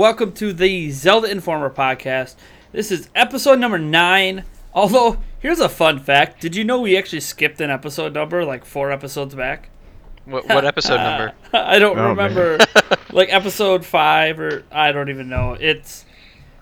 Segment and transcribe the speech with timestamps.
[0.00, 2.36] Hey everyone, welcome to the Zelda Informer podcast.
[2.72, 4.44] This is episode number nine.
[4.72, 8.64] Although, here's a fun fact: Did you know we actually skipped an episode number like
[8.64, 9.68] four episodes back?
[10.24, 11.32] What, what episode number?
[11.52, 12.58] I don't Oh, remember.
[13.12, 15.52] like episode five or I don't even know.
[15.60, 16.06] It's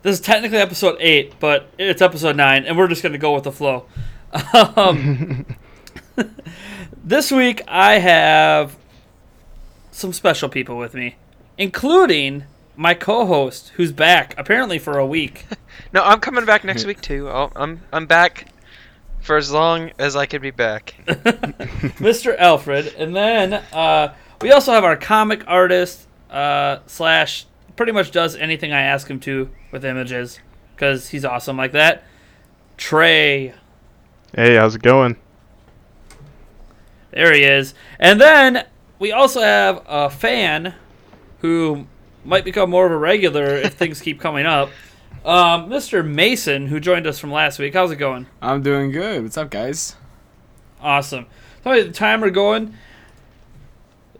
[0.03, 3.45] this is technically episode eight, but it's episode nine, and we're just gonna go with
[3.45, 3.87] the flow.
[4.77, 5.47] Um,
[7.05, 8.77] this week I have
[9.93, 11.15] some special people with me,
[11.57, 12.43] including
[12.79, 15.45] my co-host, who's back apparently for a week.
[15.93, 17.29] No, I'm coming back next week too.
[17.31, 18.49] I'll, I'm I'm back
[19.21, 20.95] for as long as I can be back.
[21.07, 22.37] Mr.
[22.37, 24.13] Alfred, and then uh,
[24.43, 29.19] we also have our comic artist uh, slash pretty much does anything I ask him
[29.21, 30.41] to with images
[30.75, 32.03] because he's awesome like that.
[32.77, 33.55] Trey,
[34.35, 35.17] Hey, how's it going?
[37.13, 38.67] there he is, and then
[38.99, 40.75] we also have a fan
[41.41, 41.87] who
[42.25, 44.71] might become more of a regular if things keep coming up.
[45.25, 46.07] Um, Mr.
[46.07, 47.75] Mason, who joined us from last week.
[47.75, 48.27] How's it going?
[48.41, 49.23] I'm doing good.
[49.23, 49.97] What's up, guys?
[50.81, 51.27] Awesome.
[51.65, 52.75] So the timer going.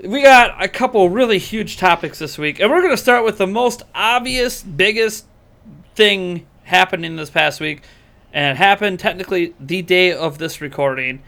[0.05, 3.39] We got a couple really huge topics this week, and we're going to start with
[3.39, 5.27] the most obvious, biggest
[5.97, 7.83] thing happening this past week,
[8.33, 11.23] and it happened technically the day of this recording.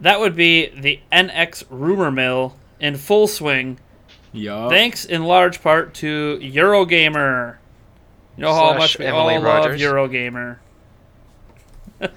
[0.00, 3.78] That would be the NX rumor mill in full swing,
[4.34, 4.70] Yup.
[4.70, 7.56] thanks in large part to Eurogamer.
[8.36, 9.80] You know how Slash much we Emily all Rogers.
[9.80, 10.58] love Eurogamer.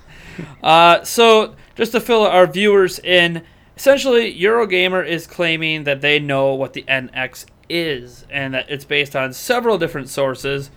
[0.64, 3.44] uh, so, just to fill our viewers in,
[3.76, 9.16] essentially, Eurogamer is claiming that they know what the NX is, and that it's based
[9.16, 10.72] on several different sources.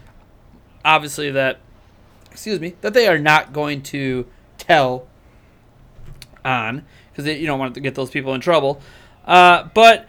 [0.85, 1.61] Obviously, that
[2.31, 4.27] excuse me, that they are not going to
[4.59, 5.07] tell
[6.45, 8.81] on because you don't want to get those people in trouble.
[9.25, 10.09] Uh, but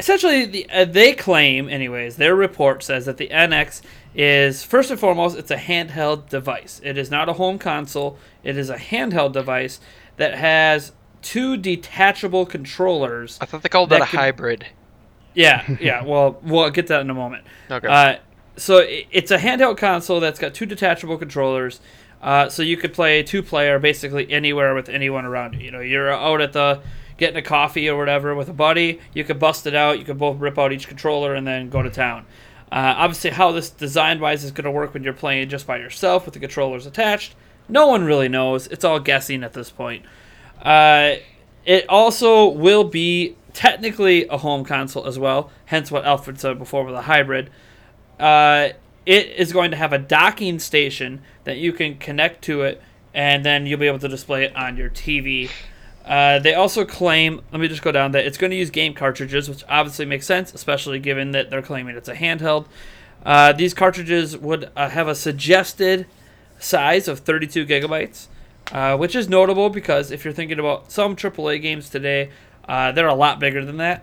[0.00, 3.82] essentially, the, uh, they claim, anyways, their report says that the NX
[4.14, 6.80] is first and foremost it's a handheld device.
[6.84, 8.18] It is not a home console.
[8.42, 9.80] It is a handheld device
[10.16, 10.92] that has
[11.22, 13.38] two detachable controllers.
[13.40, 14.66] I thought they called That that, a could- hybrid.
[15.34, 16.04] Yeah, yeah.
[16.04, 17.44] Well, we'll get that in a moment.
[17.70, 17.86] Okay.
[17.86, 18.16] Uh,
[18.56, 21.80] so i- it's a handheld console that's got two detachable controllers.
[22.20, 25.60] Uh, so you could play two player basically anywhere with anyone around you.
[25.60, 26.80] You know, you're out at the
[27.18, 29.00] getting a coffee or whatever with a buddy.
[29.12, 29.98] You could bust it out.
[29.98, 32.24] You could both rip out each controller and then go to town.
[32.72, 35.76] Uh, obviously, how this design wise is going to work when you're playing just by
[35.78, 37.34] yourself with the controllers attached,
[37.68, 38.66] no one really knows.
[38.68, 40.04] It's all guessing at this point.
[40.62, 41.16] Uh,
[41.64, 46.84] it also will be technically a home console as well, hence what Alfred said before
[46.84, 47.50] with a hybrid.
[48.18, 48.70] Uh,
[49.06, 52.82] it is going to have a docking station that you can connect to it,
[53.14, 55.50] and then you'll be able to display it on your TV.
[56.08, 58.94] Uh, they also claim, let me just go down that it's going to use game
[58.94, 62.64] cartridges, which obviously makes sense, especially given that they're claiming it's a handheld.
[63.26, 66.06] Uh, these cartridges would uh, have a suggested
[66.58, 68.28] size of 32 gigabytes,
[68.72, 72.30] uh, which is notable because if you're thinking about some AAA games today,
[72.66, 74.02] uh, they're a lot bigger than that.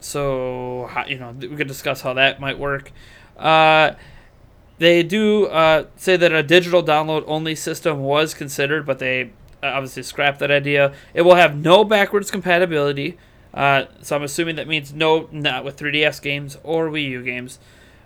[0.00, 2.92] So, you know, we could discuss how that might work.
[3.38, 5.48] They do
[5.96, 9.32] say that a digital download only system was considered, but they
[9.62, 10.92] obviously scrapped that idea.
[11.14, 13.16] It will have no backwards compatibility,
[13.54, 17.58] uh, so I'm assuming that means no, not with 3DS games or Wii U games.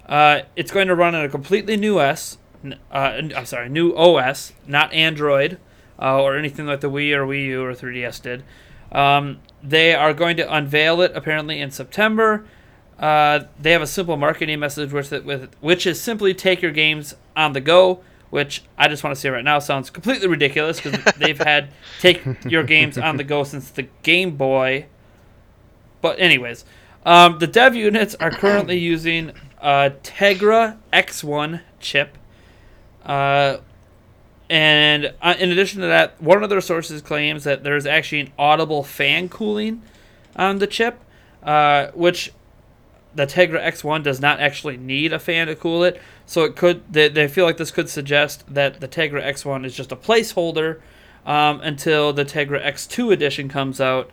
[0.08, 2.38] Uh, it's going to run on a completely new S.
[2.64, 5.58] n- Uh, sorry, new OS, not Android
[6.00, 8.44] uh, or anything like the Wii or Wii U or 3DS did.
[8.92, 12.44] Um, they are going to unveil it apparently in September.
[13.00, 15.12] Uh, they have a simple marketing message with
[15.60, 18.00] which is simply take your games on the go.
[18.30, 22.22] Which I just want to say right now sounds completely ridiculous because they've had take
[22.44, 24.86] your games on the go since the Game Boy.
[26.00, 26.64] But anyways,
[27.04, 32.18] um, the dev units are currently using a Tegra X1 chip.
[33.04, 33.58] Uh,
[34.48, 38.32] and uh, in addition to that, one of their sources claims that there's actually an
[38.38, 39.82] audible fan cooling
[40.36, 41.00] on the chip,
[41.42, 42.32] uh, which
[43.16, 46.00] the Tegra X1 does not actually need a fan to cool it.
[46.26, 49.74] So it could they, they feel like this could suggest that the Tegra X1 is
[49.74, 50.80] just a placeholder
[51.24, 54.10] um, until the Tegra X2 edition comes out,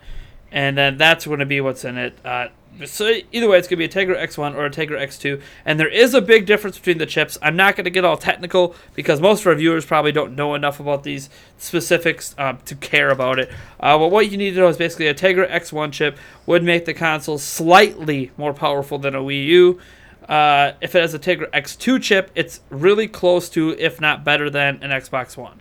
[0.50, 2.18] and then that's going to be what's in it.
[2.24, 2.48] Uh,
[2.84, 5.78] so either way, it's going to be a Tegra X1 or a Tegra X2, and
[5.78, 7.38] there is a big difference between the chips.
[7.40, 10.54] I'm not going to get all technical because most of our viewers probably don't know
[10.54, 13.50] enough about these specifics uh, to care about it.
[13.78, 16.84] Uh, but what you need to know is basically a Tegra X1 chip would make
[16.84, 19.80] the console slightly more powerful than a Wii U.
[20.28, 24.50] Uh, if it has a Tegra X2 chip, it's really close to, if not better
[24.50, 25.60] than, an Xbox One,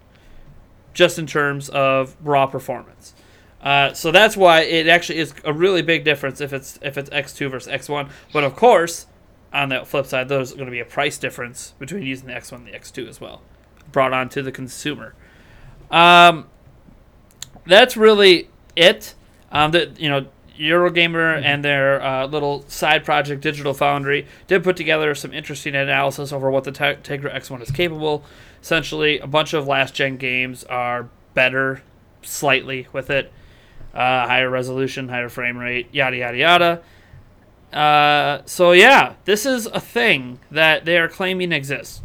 [0.94, 3.13] just in terms of raw performance.
[3.63, 7.10] Uh, so that's why it actually is a really big difference if it's if it's
[7.10, 8.10] X2 versus X1.
[8.33, 9.07] But of course,
[9.54, 12.54] on the flip side, there's going to be a price difference between using the X1
[12.54, 13.42] and the X2 as well,
[13.92, 15.15] brought on to the consumer.
[15.89, 16.48] Um,
[17.65, 19.15] that's really it.
[19.51, 20.25] Um, that you know,
[20.60, 26.33] Eurogamer and their uh, little side project, Digital Foundry, did put together some interesting analysis
[26.33, 28.24] over what the Te- Tegra X1 is capable.
[28.62, 31.81] Essentially, a bunch of last gen games are better
[32.21, 33.31] slightly with it,
[33.93, 36.83] uh, higher resolution, higher frame rate, yada yada yada.
[37.77, 42.01] Uh, so yeah, this is a thing that they are claiming exists.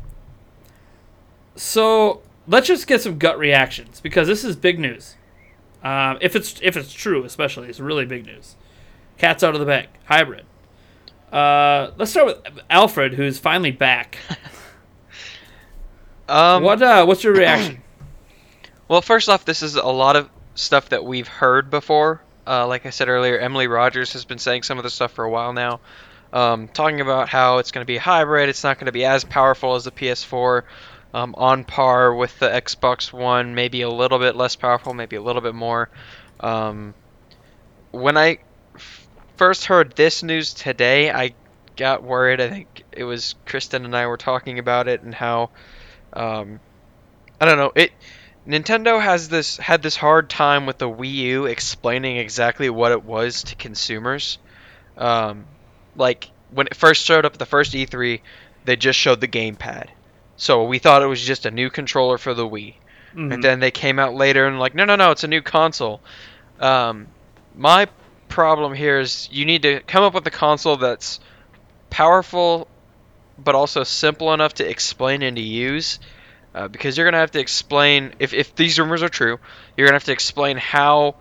[1.56, 5.16] So let's just get some gut reactions because this is big news.
[5.82, 8.56] Um, if it's if it's true, especially, it's really big news.
[9.16, 9.88] Cat's out of the bag.
[10.06, 10.44] Hybrid.
[11.32, 14.18] Uh, let's start with Alfred, who's finally back.
[16.28, 17.82] Um, what uh, what's your reaction?
[18.86, 22.20] Well, first off, this is a lot of stuff that we've heard before.
[22.46, 25.24] Uh, like I said earlier, Emily Rogers has been saying some of this stuff for
[25.24, 25.80] a while now,
[26.32, 28.48] um, talking about how it's going to be hybrid.
[28.48, 30.62] It's not going to be as powerful as the PS4,
[31.14, 35.22] um, on par with the Xbox One, maybe a little bit less powerful, maybe a
[35.22, 35.88] little bit more.
[36.40, 36.94] Um,
[37.90, 38.38] when I
[38.74, 41.34] f- first heard this news today, I
[41.76, 42.40] got worried.
[42.40, 45.50] I think it was Kristen and I were talking about it and how
[46.12, 46.60] um,
[47.40, 47.92] I don't know it.
[48.48, 53.04] Nintendo has this had this hard time with the Wii U explaining exactly what it
[53.04, 54.38] was to consumers.
[54.96, 55.44] Um,
[55.94, 58.20] like when it first showed up at the first E3,
[58.64, 59.88] they just showed the gamepad,
[60.36, 62.74] so we thought it was just a new controller for the Wii.
[63.14, 63.34] Mhm.
[63.34, 66.00] And then they came out later and like, no, no, no, it's a new console.
[66.58, 67.08] Um,
[67.54, 67.86] my
[68.28, 71.20] problem here is you need to come up with a console that's
[71.90, 72.66] powerful,
[73.38, 75.98] but also simple enough to explain and to use.
[76.58, 79.38] Uh, because you're gonna have to explain if, if these rumors are true,
[79.76, 81.14] you're gonna have to explain how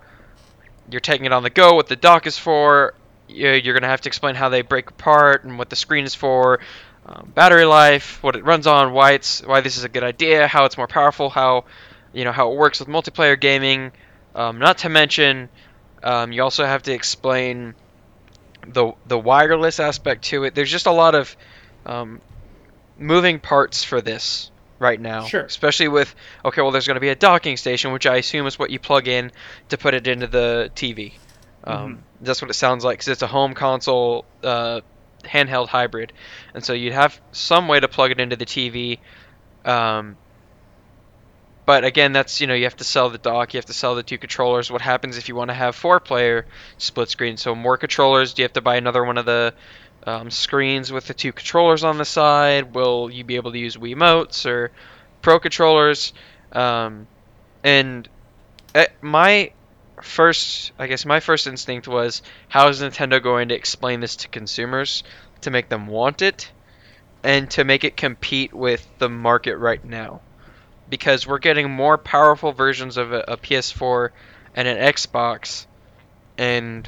[0.89, 2.95] you're taking it on the go, what the dock is for.
[3.27, 6.15] you- You're gonna have to explain how they break apart and what the screen is
[6.15, 6.59] for,
[7.05, 10.47] um, battery life, what it runs on, why it's why this is a good idea,
[10.47, 11.65] how it's more powerful, how
[12.13, 13.91] you know how it works with multiplayer gaming.
[14.33, 15.49] Um, not to mention,
[16.01, 17.75] um, you also have to explain
[18.67, 20.55] the the wireless aspect to it.
[20.55, 21.37] There's just a lot of
[21.85, 22.21] um,
[22.97, 25.25] moving parts for this right now.
[25.25, 25.43] Sure.
[25.43, 26.13] Especially with
[26.45, 28.79] okay, well, there's going to be a docking station, which I assume is what you
[28.79, 29.31] plug in
[29.69, 31.13] to put it into the TV.
[31.63, 34.81] Um, That's what it sounds like because it's a home console uh,
[35.23, 36.13] handheld hybrid,
[36.53, 38.99] and so you'd have some way to plug it into the TV.
[39.65, 40.15] Um,
[41.65, 43.95] but again, that's you know you have to sell the dock, you have to sell
[43.95, 44.71] the two controllers.
[44.71, 46.45] What happens if you want to have four-player
[46.77, 47.35] split screen?
[47.35, 48.33] So more controllers.
[48.33, 49.53] Do you have to buy another one of the
[50.05, 52.73] um, screens with the two controllers on the side?
[52.73, 54.71] Will you be able to use Wiimotes or
[55.21, 56.13] Pro controllers?
[56.51, 57.07] Um,
[57.63, 58.07] and
[58.73, 59.51] uh, my
[60.01, 64.27] first, I guess my first instinct was, how is Nintendo going to explain this to
[64.27, 65.03] consumers
[65.41, 66.51] to make them want it,
[67.23, 70.21] and to make it compete with the market right now?
[70.89, 74.09] Because we're getting more powerful versions of a, a PS4
[74.55, 75.65] and an Xbox,
[76.37, 76.87] and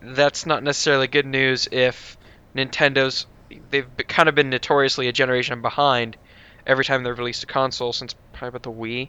[0.00, 2.16] that's not necessarily good news if
[2.54, 3.26] Nintendo's
[3.70, 6.16] they've kind of been notoriously a generation behind
[6.66, 9.08] every time they've released a console since probably about the Wii.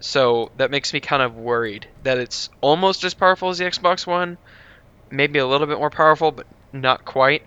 [0.00, 4.06] So that makes me kind of worried that it's almost as powerful as the Xbox
[4.06, 4.36] One,
[5.10, 7.44] maybe a little bit more powerful, but not quite.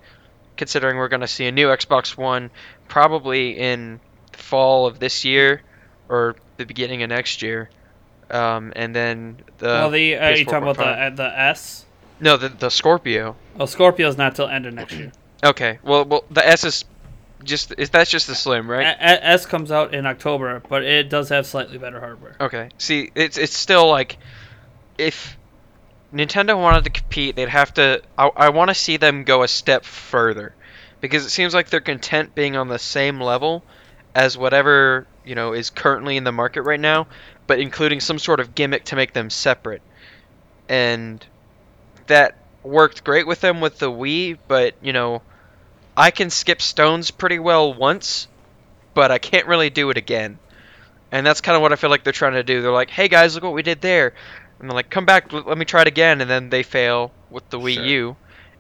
[0.56, 2.50] Considering we're going to see a new Xbox One
[2.88, 4.00] probably in
[4.32, 5.62] the fall of this year
[6.08, 7.70] or the beginning of next year,
[8.32, 11.85] um, and then the well, the uh, you PS4 talking about the uh, the S?
[12.20, 13.36] No the the Scorpio.
[13.60, 15.12] Oh, Scorpio's not till end of next year.
[15.44, 16.86] Okay, well well the S is
[17.44, 18.88] just is that's just the Slim right?
[18.88, 22.36] A- A- S comes out in October, but it does have slightly better hardware.
[22.42, 22.70] Okay.
[22.80, 24.18] See, it's it's still like
[24.98, 25.38] if
[26.12, 28.02] Nintendo wanted to compete, they'd have to.
[28.18, 30.56] I, I want to see them go a step further
[31.02, 33.64] because it seems like they're content being on the same level
[34.16, 37.06] as whatever you know is currently in the market right now,
[37.46, 39.82] but including some sort of gimmick to make them separate.
[40.70, 41.24] And
[42.08, 45.22] that worked great with them with the Wii, but you know,
[45.96, 48.28] I can skip stones pretty well once,
[48.94, 50.40] but I can't really do it again.
[51.12, 52.62] And that's kind of what I feel like they're trying to do.
[52.62, 54.14] They're like, "Hey guys, look what we did there,"
[54.60, 57.12] and they're like, "Come back, l- let me try it again," and then they fail
[57.30, 57.84] with the Wii Sure.
[57.86, 58.16] U,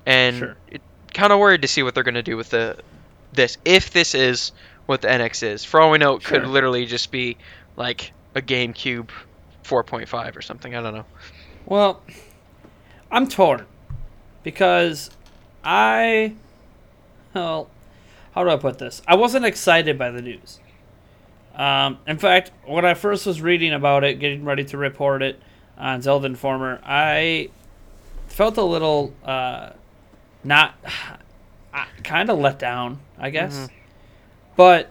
[0.05, 0.55] and Sure.
[0.69, 0.81] it
[1.13, 2.77] kind of worried to see what they're gonna do with the
[3.33, 4.51] this if this is
[4.85, 5.65] what the NX is.
[5.65, 7.37] For all we know, it could literally just be
[7.75, 9.09] like a GameCube
[9.63, 10.75] 4.5 or something.
[10.75, 11.05] I don't know.
[11.65, 12.01] Well,
[13.15, 13.65] I'm torn
[14.43, 15.09] because
[15.63, 16.35] I,
[17.33, 17.69] well,
[18.33, 19.01] how do I put this?
[19.07, 20.59] I wasn't excited by the news.
[21.55, 25.41] Um, in fact, when I first was reading about it, getting ready to report it
[25.77, 27.49] on Zelda Informer, I
[28.27, 29.71] felt a little uh,
[30.43, 30.75] not.
[32.03, 33.53] kind of let down, I guess.
[33.53, 33.69] Mhm.
[34.55, 34.89] But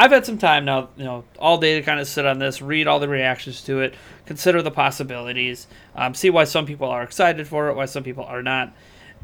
[0.00, 2.62] I've had some time now, you know, all day to kind of sit on this,
[2.62, 3.94] read all the reactions to it,
[4.26, 8.22] consider the possibilities, um, see why some people are excited for it, why some people
[8.22, 8.72] are not,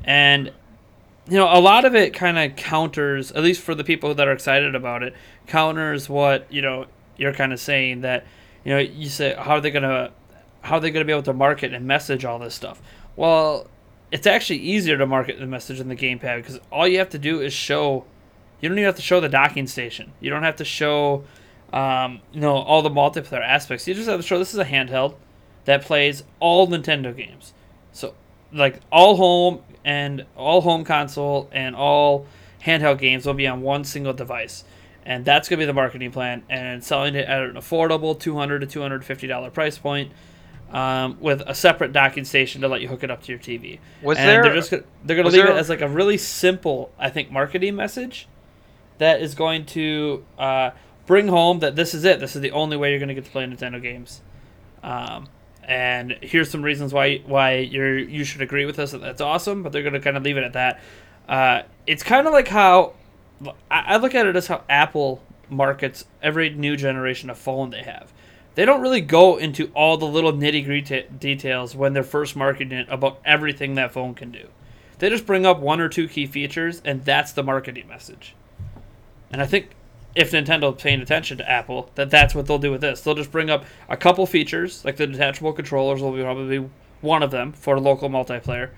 [0.02, 0.52] and
[1.28, 4.26] you know, a lot of it kind of counters, at least for the people that
[4.26, 5.14] are excited about it,
[5.46, 8.26] counters what you know you're kind of saying that
[8.64, 10.10] you know you say how are they gonna
[10.62, 12.82] how are they gonna be able to market and message all this stuff?
[13.14, 13.68] Well,
[14.10, 17.18] it's actually easier to market the message in the gamepad because all you have to
[17.18, 18.06] do is show.
[18.64, 20.14] You don't even have to show the docking station.
[20.22, 21.24] You don't have to show,
[21.70, 23.86] um, you know, all the multiplayer aspects.
[23.86, 25.16] You just have to show this is a handheld
[25.66, 27.52] that plays all Nintendo games.
[27.92, 28.14] So,
[28.54, 32.26] like all home and all home console and all
[32.64, 34.64] handheld games will be on one single device,
[35.04, 36.42] and that's gonna be the marketing plan.
[36.48, 40.10] And selling it at an affordable two hundred to two hundred fifty dollar price point.
[40.72, 43.78] Um, with a separate docking station to let you hook it up to your TV.
[44.02, 44.42] Was and there?
[44.42, 47.30] they're just gonna, they're gonna leave there- it as like a really simple, I think,
[47.30, 48.26] marketing message
[48.98, 50.70] that is going to uh,
[51.06, 52.20] bring home that this is it.
[52.20, 54.20] This is the only way you're gonna get to play Nintendo games.
[54.82, 55.28] Um,
[55.62, 59.62] and here's some reasons why why you're you should agree with us that that's awesome.
[59.62, 60.80] But they're gonna kind of leave it at that.
[61.28, 62.94] Uh, it's kind of like how
[63.70, 67.82] I, I look at it as how Apple markets every new generation of phone they
[67.82, 68.12] have.
[68.54, 72.78] They don't really go into all the little nitty gritty details when they're first marketing
[72.78, 74.48] it about everything that phone can do.
[74.98, 78.36] They just bring up one or two key features, and that's the marketing message.
[79.34, 79.70] And I think
[80.14, 83.00] if Nintendo's paying attention to Apple, that that's what they'll do with this.
[83.00, 87.24] They'll just bring up a couple features, like the detachable controllers will be probably one
[87.24, 88.70] of them for local multiplayer,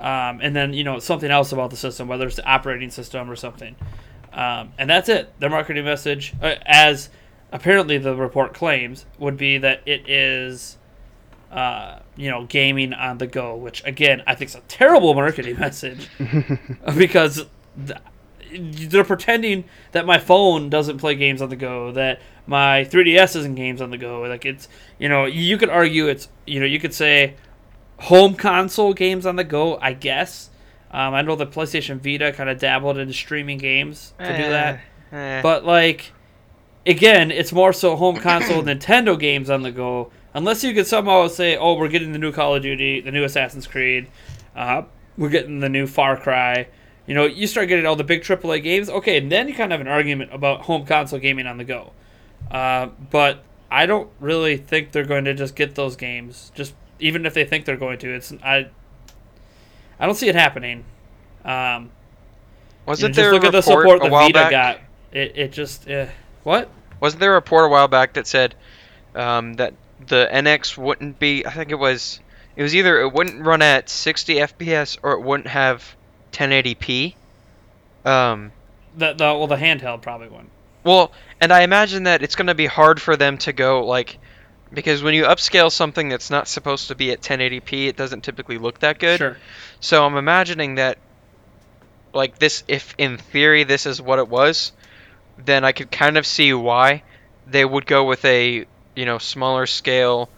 [0.00, 3.30] um, and then you know something else about the system, whether it's the operating system
[3.30, 3.76] or something.
[4.32, 5.32] Um, and that's it.
[5.38, 7.08] Their marketing message, uh, as
[7.52, 10.78] apparently the report claims, would be that it is,
[11.52, 13.54] uh, you know, gaming on the go.
[13.54, 16.08] Which again, I think is a terrible marketing message
[16.96, 17.46] because
[18.58, 23.54] they're pretending that my phone doesn't play games on the go, that my 3DS isn't
[23.54, 24.22] games on the go.
[24.22, 24.68] Like it's,
[24.98, 27.34] you know, you could argue it's, you know, you could say
[27.98, 29.78] home console games on the go.
[29.78, 30.50] I guess.
[30.90, 34.80] Um, I know the PlayStation Vita kind of dabbled into streaming games to do that,
[35.10, 35.42] Eh, eh.
[35.42, 36.12] but like,
[36.86, 40.10] again, it's more so home console Nintendo games on the go.
[40.34, 43.24] Unless you could somehow say, "Oh, we're getting the new Call of Duty, the new
[43.24, 44.08] Assassin's Creed,
[44.56, 44.82] uh,
[45.16, 46.66] we're getting the new Far Cry."
[47.06, 48.88] You know, you start getting all the big AAA games.
[48.88, 51.64] Okay, and then you kind of have an argument about home console gaming on the
[51.64, 51.92] go.
[52.50, 56.52] Uh, but I don't really think they're going to just get those games.
[56.54, 58.68] Just even if they think they're going to, it's I.
[59.98, 60.84] I don't see it happening.
[61.44, 61.90] Um,
[62.86, 64.32] wasn't you know, just there look a at the report support a the while Vita
[64.32, 64.50] back?
[64.50, 64.80] got.
[65.12, 66.08] It, it just eh.
[66.42, 66.68] what?
[67.00, 68.54] Wasn't there a report a while back that said
[69.14, 69.74] um, that
[70.06, 71.44] the NX wouldn't be?
[71.46, 72.20] I think it was.
[72.54, 75.96] It was either it wouldn't run at 60 FPS or it wouldn't have
[76.32, 77.14] 1080p.
[78.04, 78.52] Um,
[78.96, 80.50] The the well the handheld probably won't.
[80.84, 84.18] well, and I imagine that it's going to be hard for them to go like
[84.72, 88.56] because when you upscale something that's not supposed to be at 1080p, it doesn't typically
[88.58, 89.18] look that good.
[89.18, 89.36] Sure.
[89.80, 90.96] So I'm imagining that,
[92.14, 94.72] like this, if in theory this is what it was,
[95.38, 97.02] then I could kind of see why
[97.46, 98.64] they would go with a
[98.96, 100.28] you know smaller scale,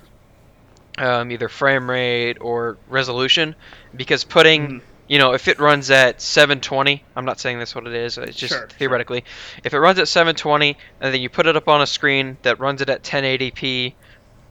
[0.99, 3.55] um, either frame rate or resolution,
[3.95, 4.81] because putting Mhm.
[5.09, 8.19] You know if it runs at 720, I'm not saying that's what it is.
[8.19, 8.69] It's just Sure, sure.
[8.69, 9.25] theoretically,
[9.65, 12.59] if it runs at 720 and then you put it up on a screen that
[12.61, 13.95] runs it at 1080p,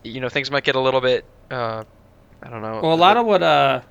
[0.04, 1.26] you know things might get a little bit.
[1.50, 1.84] Uh,
[2.42, 2.80] I don't know.
[2.84, 3.82] Well, a lot of what uh,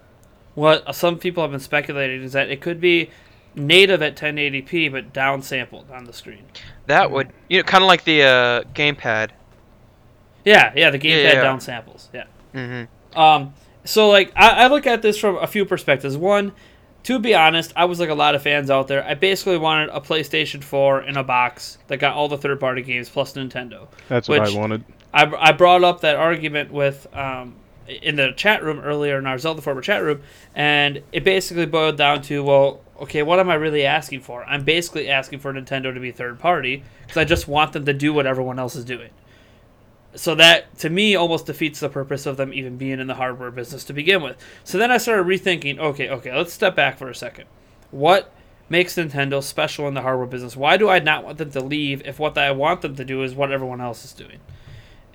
[0.55, 3.11] what some people have been speculating is that it could be
[3.55, 6.45] native at 1080p but downsampled on the screen.
[6.87, 9.31] That would, you know, kind of like the uh, gamepad.
[10.45, 11.45] Yeah, yeah, the gamepad Yeah, yeah.
[11.45, 12.09] downsamples.
[12.13, 12.25] Yeah.
[12.55, 13.19] Mm-hmm.
[13.19, 13.55] Um,
[13.85, 16.17] so like I, I look at this from a few perspectives.
[16.17, 16.53] One,
[17.05, 19.05] to be honest, I was like a lot of fans out there.
[19.05, 23.09] I basically wanted a PlayStation 4 in a box that got all the third-party games
[23.09, 23.89] plus Nintendo.
[24.09, 24.85] That's what I wanted.
[25.13, 27.57] I, I brought up that argument with um,
[27.89, 30.23] in the chat room earlier in our Zelda Forward chat room,
[30.55, 34.45] and it basically boiled down to well, okay, what am I really asking for?
[34.45, 37.93] I'm basically asking for Nintendo to be third party because I just want them to
[37.93, 39.11] do what everyone else is doing.
[40.15, 43.51] So that to me almost defeats the purpose of them even being in the hardware
[43.51, 44.37] business to begin with.
[44.63, 47.47] So then I started rethinking, okay, okay, let's step back for a second.
[47.91, 48.33] What
[48.69, 50.57] makes Nintendo special in the hardware business?
[50.57, 53.23] Why do I not want them to leave if what I want them to do
[53.23, 54.41] is what everyone else is doing?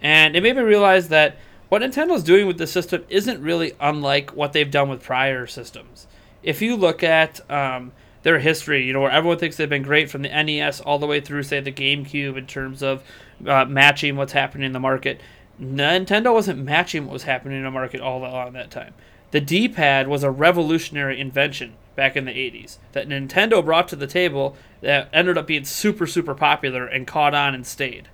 [0.02, 1.38] And it made me realize that
[1.70, 6.08] what Nintendo's doing with the system isn't really unlike what they've done with prior systems.
[6.44, 7.92] If you look at um,
[8.24, 11.08] their history, you know, where everyone thinks they've been great from the NES all the
[11.08, 13.04] way through, say, the GameCube in terms of
[13.46, 15.22] uh, matching what's happening in the market,
[15.62, 18.94] Nintendo wasn't matching what was happening in the market all along that time.
[19.32, 23.96] The D pad was a revolutionary invention back in the 80s that Nintendo brought to
[23.96, 28.08] the table that ended up being super, super popular and caught on and stayed.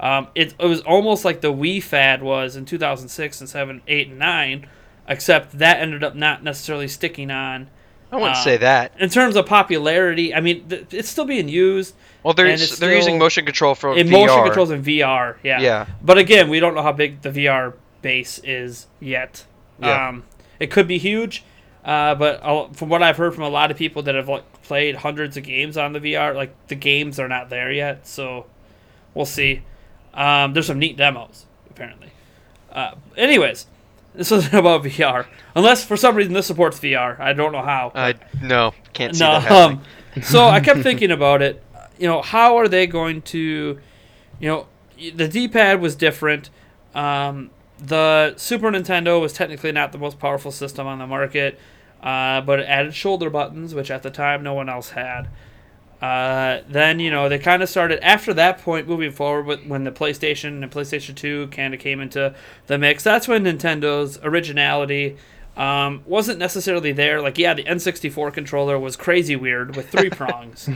[0.00, 4.08] Um, it, it was almost like the Wii fad was in 2006 and 7, 8,
[4.08, 4.68] and 9,
[5.08, 7.68] except that ended up not necessarily sticking on.
[8.12, 8.92] I wouldn't Uh, say that.
[9.00, 11.94] In terms of popularity, I mean, th- it's still being used.
[12.22, 14.26] Well, they're they're using motion control for in VR.
[14.26, 15.36] motion controls in VR.
[15.42, 15.60] Yeah.
[15.60, 15.86] Yeah.
[16.02, 19.44] But again, we don't know how big the VR base is yet.
[19.80, 20.08] Yeah.
[20.08, 20.24] Um,
[20.60, 21.44] it could be huge,
[21.84, 24.44] uh, but a- from what I've heard from a lot of people that have like
[24.62, 28.06] played hundreds of games on the VR, like the games are not there yet.
[28.06, 28.46] So
[29.14, 29.62] we'll see.
[30.14, 32.08] Um, there's some neat demos apparently.
[32.72, 33.66] Uh, anyways,
[34.16, 37.18] this isn't about VR, unless for some reason this supports VR.
[37.20, 37.92] I don't know how.
[37.94, 39.82] I no can't see No, that um,
[40.22, 41.62] so I kept thinking about it.
[41.98, 43.78] You know, how are they going to,
[44.40, 44.66] you know,
[45.14, 46.50] the D-pad was different.
[46.94, 51.58] Um, the Super Nintendo was technically not the most powerful system on the market,
[52.02, 55.28] uh, but it added shoulder buttons, which at the time no one else had.
[56.00, 59.84] Uh, then you know they kind of started after that point moving forward with when
[59.84, 62.34] the PlayStation and PlayStation 2 kind of came into
[62.66, 63.02] the mix.
[63.02, 65.16] That's when Nintendo's originality
[65.56, 67.22] um, wasn't necessarily there.
[67.22, 70.68] Like yeah, the N64 controller was crazy weird with three prongs,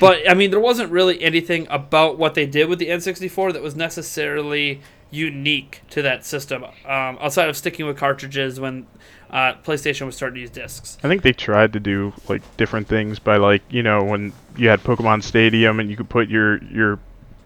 [0.00, 3.62] but I mean there wasn't really anything about what they did with the N64 that
[3.62, 8.86] was necessarily unique to that system um, outside of sticking with cartridges when
[9.32, 10.98] uh, PlayStation was starting to use discs.
[11.02, 14.68] I think they tried to do like different things by like you know when you
[14.68, 16.98] had Pokemon Stadium and you could put your your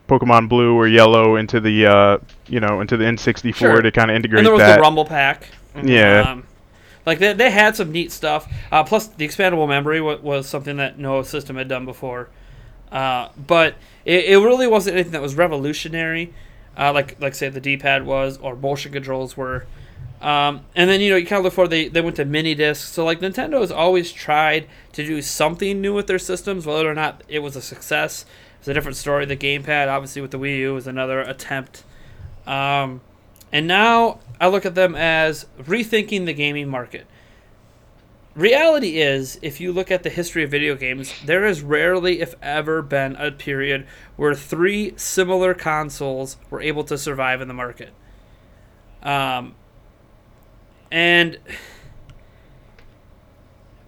[0.08, 2.18] Pokemon Blue or Yellow into the uh
[2.48, 3.82] you know into the N64 Sure.
[3.82, 4.38] to kind of integrate that.
[4.38, 4.76] and there was that.
[4.76, 5.48] the Rumble Pack.
[5.84, 6.20] Yeah.
[6.32, 6.44] Um,
[7.04, 8.50] like they, they had some neat stuff.
[8.72, 12.30] Uh, plus, the expandable memory wa- was something that no system had done before.
[12.90, 13.74] Uh, but
[14.06, 16.32] it, it really wasn't anything that was revolutionary,
[16.78, 19.66] uh, like like say the D-pad was or motion controls were.
[20.20, 21.70] Um, and then you know you kind of look forward.
[21.70, 22.88] They they went to mini discs.
[22.90, 26.94] So like Nintendo has always tried to do something new with their systems, whether or
[26.94, 28.24] not it was a success.
[28.58, 29.26] It's a different story.
[29.26, 31.84] The gamepad, obviously, with the Wii U, was another attempt.
[32.46, 33.00] Um,
[33.52, 37.06] and now I look at them as rethinking the gaming market.
[38.34, 42.34] Reality is, if you look at the history of video games, there has rarely, if
[42.42, 47.94] ever, been a period where three similar consoles were able to survive in the market.
[49.02, 49.54] Um,
[50.90, 51.38] and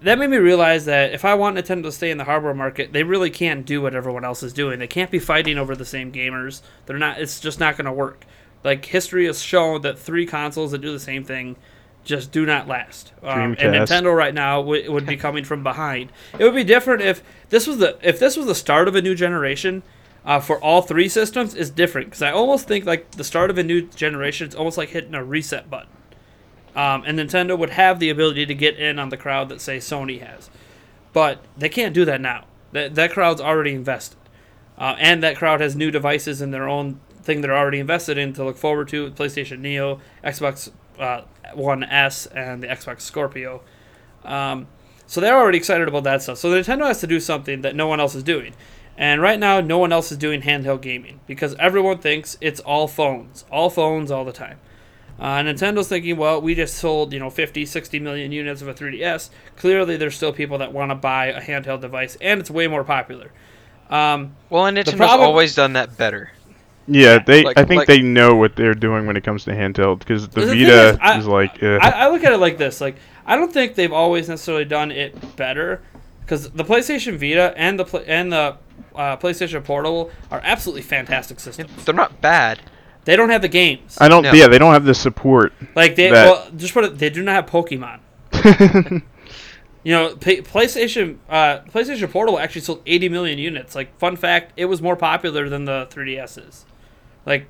[0.00, 2.92] that made me realize that if I want Nintendo to stay in the hardware market,
[2.92, 4.78] they really can't do what everyone else is doing.
[4.78, 6.62] They can't be fighting over the same gamers.
[6.86, 7.20] They're not.
[7.20, 8.24] It's just not going to work.
[8.62, 11.56] Like history has shown that three consoles that do the same thing
[12.04, 13.12] just do not last.
[13.22, 16.10] Um, and Nintendo right now w- would be coming from behind.
[16.38, 19.02] It would be different if this was the if this was the start of a
[19.02, 19.82] new generation.
[20.24, 23.56] Uh, for all three systems is different because I almost think like the start of
[23.56, 25.88] a new generation it's almost like hitting a reset button.
[26.76, 29.78] Um, and Nintendo would have the ability to get in on the crowd that say
[29.78, 30.50] Sony has,
[31.12, 32.44] but they can't do that now.
[32.72, 34.18] That that crowd's already invested,
[34.76, 38.32] uh, and that crowd has new devices in their own thing they're already invested in
[38.34, 41.22] to look forward to: PlayStation Neo, Xbox uh,
[41.54, 43.62] One S, and the Xbox Scorpio.
[44.24, 44.66] Um,
[45.06, 46.38] so they're already excited about that stuff.
[46.38, 48.54] So Nintendo has to do something that no one else is doing.
[48.98, 52.88] And right now, no one else is doing handheld gaming because everyone thinks it's all
[52.88, 54.58] phones, all phones all the time.
[55.18, 58.74] Uh, Nintendo's thinking, well, we just sold, you know, 50, 60 million units of a
[58.74, 59.30] 3DS.
[59.56, 62.84] Clearly, there's still people that want to buy a handheld device, and it's way more
[62.84, 63.32] popular.
[63.90, 66.30] Um, Well, and Nintendo's problem- always done that better.
[66.86, 67.42] Yeah, they.
[67.42, 70.28] Like- I think like- they know what they're doing when it comes to handheld because
[70.28, 71.62] the, The Vita is, I- is like.
[71.62, 74.64] Uh, I, I look at it like this: like I don't think they've always necessarily
[74.64, 75.82] done it better,
[76.22, 78.56] because the PlayStation Vita and the and the
[78.94, 81.70] uh, PlayStation Portable are absolutely fantastic systems.
[81.84, 82.60] They're not bad.
[83.08, 83.96] They don't have the games.
[83.98, 84.22] I don't.
[84.22, 84.32] No.
[84.34, 85.54] Yeah, they don't have the support.
[85.74, 86.98] Like they, that- well, just put it.
[86.98, 88.00] They do not have Pokemon.
[89.84, 93.74] You know, P- PlayStation uh, PlayStation Portable actually sold 80 million units.
[93.74, 96.64] Like, fun fact, it was more popular than the 3DSs.
[97.24, 97.46] Like,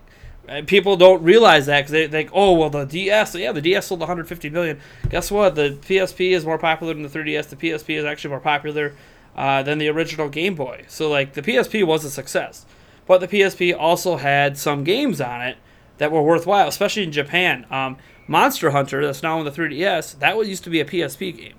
[0.48, 3.86] uh, people don't realize that because they think, oh, well, the DS, yeah, the DS
[3.86, 4.78] sold 150 million.
[5.08, 5.56] Guess what?
[5.56, 7.48] The PSP is more popular than the 3DS.
[7.48, 8.94] The PSP is actually more popular
[9.34, 10.84] uh, than the original Game Boy.
[10.86, 12.66] So, like, the PSP was a success,
[13.08, 15.56] but the PSP also had some games on it
[15.96, 17.66] that were worthwhile, especially in Japan.
[17.70, 17.96] Um,
[18.28, 21.54] Monster Hunter, that's now on the 3DS, that used to be a PSP game.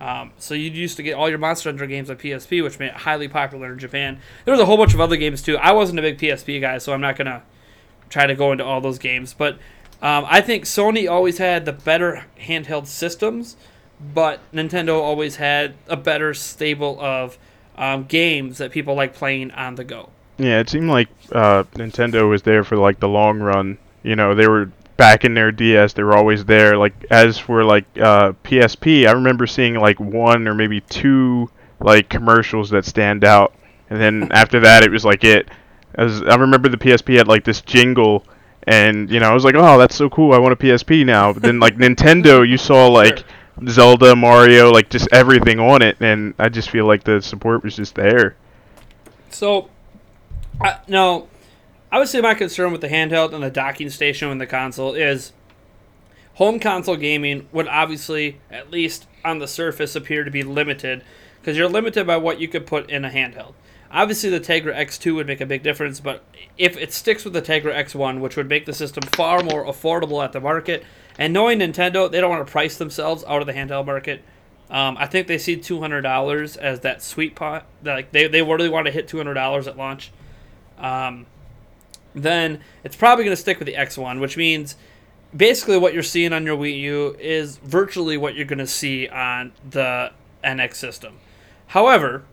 [0.00, 2.88] Um, so you used to get all your Monster Hunter games on PSP, which made
[2.88, 4.20] it highly popular in Japan.
[4.44, 5.56] There was a whole bunch of other games too.
[5.56, 7.42] I wasn't a big PSP guy, so I'm not gonna
[8.08, 9.34] try to go into all those games.
[9.34, 9.54] But
[10.02, 13.56] um, I think Sony always had the better handheld systems,
[14.14, 17.38] but Nintendo always had a better stable of
[17.76, 20.10] um, games that people like playing on the go.
[20.38, 23.78] Yeah, it seemed like uh, Nintendo was there for like the long run.
[24.02, 26.76] You know, they were back in their DS, they were always there.
[26.76, 32.08] Like as for like uh, PSP, I remember seeing like one or maybe two like
[32.08, 33.54] commercials that stand out,
[33.90, 35.48] and then after that, it was like it.
[35.94, 38.24] As I remember, the PSP had like this jingle,
[38.64, 40.34] and you know, I was like, oh, that's so cool.
[40.34, 41.32] I want a PSP now.
[41.32, 43.24] But then like Nintendo, you saw like.
[43.70, 47.74] Zelda, Mario, like just everything on it, and I just feel like the support was
[47.74, 48.36] just there.
[49.30, 49.70] So,
[50.60, 51.28] I no,
[51.90, 54.94] I would say my concern with the handheld and the docking station and the console
[54.94, 55.32] is
[56.34, 61.02] home console gaming would obviously, at least on the surface, appear to be limited
[61.40, 63.54] because you're limited by what you could put in a handheld.
[63.90, 66.24] Obviously, the Tegra X2 would make a big difference, but
[66.58, 70.24] if it sticks with the Tegra X1, which would make the system far more affordable
[70.24, 70.84] at the market,
[71.18, 74.22] and knowing Nintendo, they don't want to price themselves out of the handheld market.
[74.68, 77.66] Um, I think they see two hundred dollars as that sweet pot.
[77.84, 80.10] Like they they really want to hit two hundred dollars at launch.
[80.78, 81.26] Um,
[82.14, 84.76] then it's probably going to stick with the X1, which means
[85.36, 89.08] basically what you're seeing on your Wii U is virtually what you're going to see
[89.08, 90.12] on the
[90.42, 91.18] NX system.
[91.68, 92.24] However,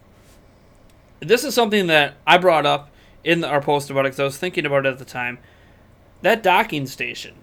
[1.19, 2.89] this is something that I brought up
[3.23, 5.39] in our post about it because I was thinking about it at the time.
[6.21, 7.35] That docking station.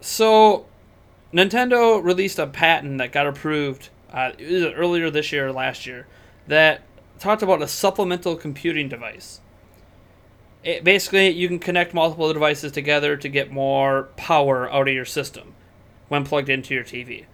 [0.00, 0.66] So,
[1.32, 6.06] Nintendo released a patent that got approved uh, earlier this year or last year
[6.48, 6.82] that
[7.22, 9.40] talked about a supplemental computing device.
[10.64, 15.04] It, basically, you can connect multiple devices together to get more power out of your
[15.04, 15.54] system
[16.08, 17.24] when plugged into your TV.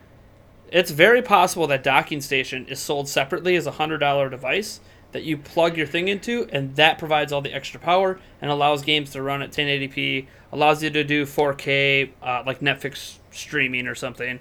[0.70, 4.80] It's very possible that docking station is sold separately as a hundred dollar device
[5.12, 8.82] that you plug your thing into, and that provides all the extra power and allows
[8.82, 13.94] games to run at 1080p, allows you to do 4K uh, like Netflix streaming or
[13.94, 14.38] something.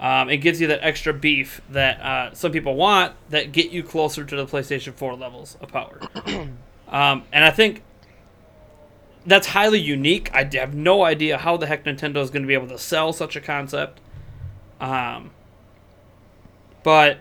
[0.00, 3.82] Um, it gives you that extra beef that uh, some people want that get you
[3.82, 6.00] closer to the PlayStation 4 levels of power.
[6.88, 7.82] um, and I think
[9.26, 10.30] that's highly unique.
[10.34, 13.12] I have no idea how the heck Nintendo is going to be able to sell
[13.12, 14.00] such a concept.
[14.80, 15.30] Um,
[16.82, 17.20] but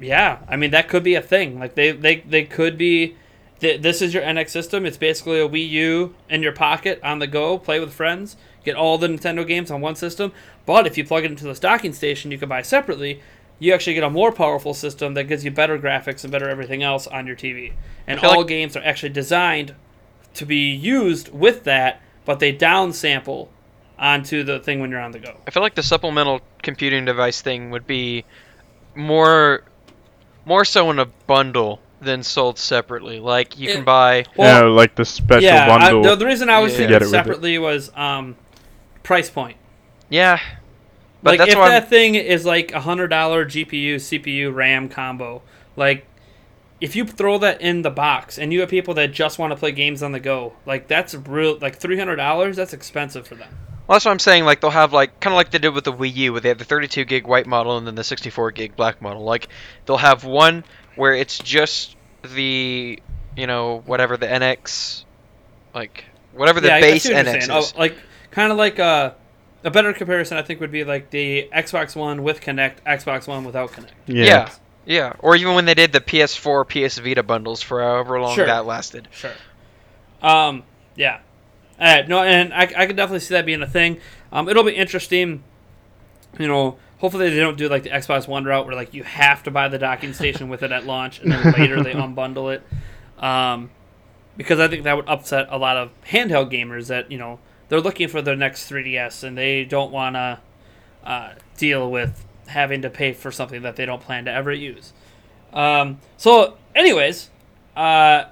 [0.00, 1.58] yeah, I mean that could be a thing.
[1.58, 3.16] Like they they, they could be.
[3.60, 4.86] Th- this is your NX system.
[4.86, 7.58] It's basically a Wii U in your pocket on the go.
[7.58, 8.36] Play with friends.
[8.68, 10.30] Get all the Nintendo games on one system.
[10.66, 13.22] But if you plug it into this docking station, you can buy separately.
[13.58, 16.82] You actually get a more powerful system that gives you better graphics and better everything
[16.82, 17.72] else on your TV.
[18.06, 19.74] And all like- games are actually designed
[20.34, 23.48] to be used with that, but they downsample
[23.98, 25.34] onto the thing when you're on the go.
[25.46, 28.24] I feel like the supplemental computing device thing would be
[28.94, 29.62] more
[30.44, 33.18] more so in a bundle than sold separately.
[33.18, 36.02] Like you It- can buy Well, you know, like the special yeah, I, bundle.
[36.02, 36.78] the, the reason I was Yeah.
[36.78, 38.36] thinking Get it separately was um,
[39.08, 39.56] price point.
[40.08, 40.38] yeah.
[41.20, 44.88] But like if why I'm- that thing is like a hundred dollar GPU CPU RAM
[44.88, 45.42] combo,
[45.74, 46.06] like
[46.80, 49.56] if you throw that in the box and you have people that just want to
[49.56, 52.54] play games on the go, like that's real like three hundred dollars.
[52.54, 53.48] That's expensive for them.
[53.88, 54.44] Well, that's what I'm saying.
[54.44, 56.50] Like they'll have like kind of like they did with the Wii U, where they
[56.50, 59.24] have the 32 gig white model and then the 64 gig black model.
[59.24, 59.48] Like
[59.86, 60.62] they'll have one
[60.94, 63.00] where it's just the
[63.36, 65.04] you know whatever the NX,
[65.74, 67.72] like whatever the yeah, base see what you're NX is.
[67.74, 67.96] Oh, like
[68.30, 69.12] kind of like uh,
[69.64, 73.44] a better comparison, I think, would be like the Xbox One with Kinect, Xbox One
[73.44, 73.90] without Kinect.
[74.06, 74.24] yeah.
[74.24, 74.50] yeah.
[74.86, 78.46] yeah, Or even when they did the PS4, PS Vita bundles for however long Sure.
[78.46, 79.08] that lasted.
[79.10, 79.32] Sure.
[80.22, 80.62] Um,
[80.96, 81.20] yeah.
[81.78, 84.00] Uh, no, and I, I could definitely see that being a thing.
[84.32, 85.44] Um, it'll be interesting.
[86.38, 89.42] You know, hopefully they don't do like the Xbox One route where like you have
[89.44, 92.62] to buy the docking station with it at launch and then later they unbundle it.
[93.22, 93.70] Um,
[94.36, 97.38] because I think that would upset a lot of handheld gamers that you know
[97.68, 100.40] they're looking for their next 3DS and they don't want to
[101.04, 104.92] uh, deal with having to pay for something that they don't plan to ever use.
[105.52, 107.30] Um, so, anyways,
[107.76, 108.24] uh,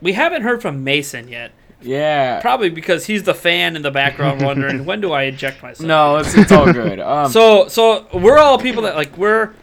[0.00, 1.52] we haven't heard from Mason yet.
[1.82, 2.40] Yeah.
[2.40, 5.86] Probably because he's the fan in the background wondering when do I eject myself.
[5.86, 6.98] No, it's, it's all good.
[7.04, 9.54] Um, So so we're all people that like we're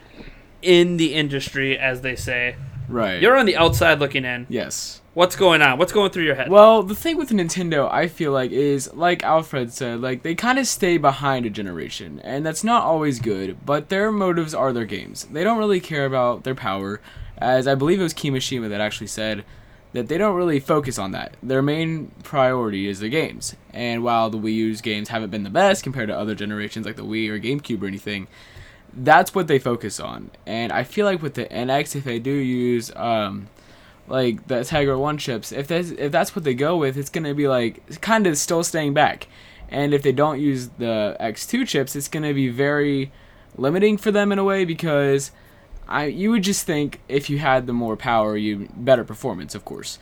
[0.62, 2.54] in the industry as they say.
[2.88, 3.20] right.
[3.20, 4.46] You're on the outside looking in.
[4.48, 5.00] yes.
[5.14, 5.76] What's going on?
[5.76, 6.48] What's going through your head?
[6.48, 10.58] Well, the thing with Nintendo, I feel like, is like Alfred said, like they kind
[10.58, 13.58] of stay behind a generation, and that's not always good.
[13.66, 15.24] But their motives are their games.
[15.24, 16.98] They don't really care about their power,
[17.36, 19.44] as I believe it was Kimishima that actually said
[19.92, 21.36] that they don't really focus on that.
[21.42, 23.54] Their main priority is the games.
[23.74, 26.96] And while the Wii U's games haven't been the best compared to other generations like
[26.96, 28.28] the Wii or GameCube or anything,
[28.94, 30.30] that's what they focus on.
[30.46, 33.48] And I feel like with the NX, if they do use um,
[34.08, 37.34] like the Tegra One chips, if that's if that's what they go with, it's gonna
[37.34, 39.28] be like kind of still staying back.
[39.68, 43.10] And if they don't use the X2 chips, it's gonna be very
[43.56, 45.30] limiting for them in a way because
[45.88, 49.64] I you would just think if you had the more power, you better performance, of
[49.64, 49.98] course.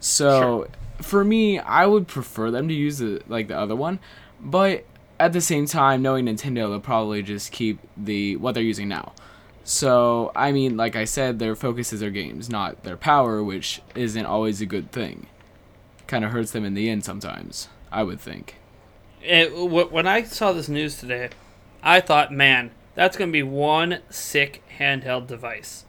[0.00, 0.68] So
[1.00, 4.00] for me, I would prefer them to use the like the other one,
[4.40, 4.84] but
[5.20, 9.12] at the same time, knowing Nintendo, they'll probably just keep the what they're using now.
[9.64, 13.80] So I mean, like I said, their focus is their games, not their power, which
[13.94, 15.26] isn't always a good thing.
[16.06, 17.68] Kind of hurts them in the end sometimes.
[17.90, 18.56] I would think.
[19.22, 21.30] It, wh- when I saw this news today,
[21.82, 25.84] I thought, man, that's going to be one sick handheld device.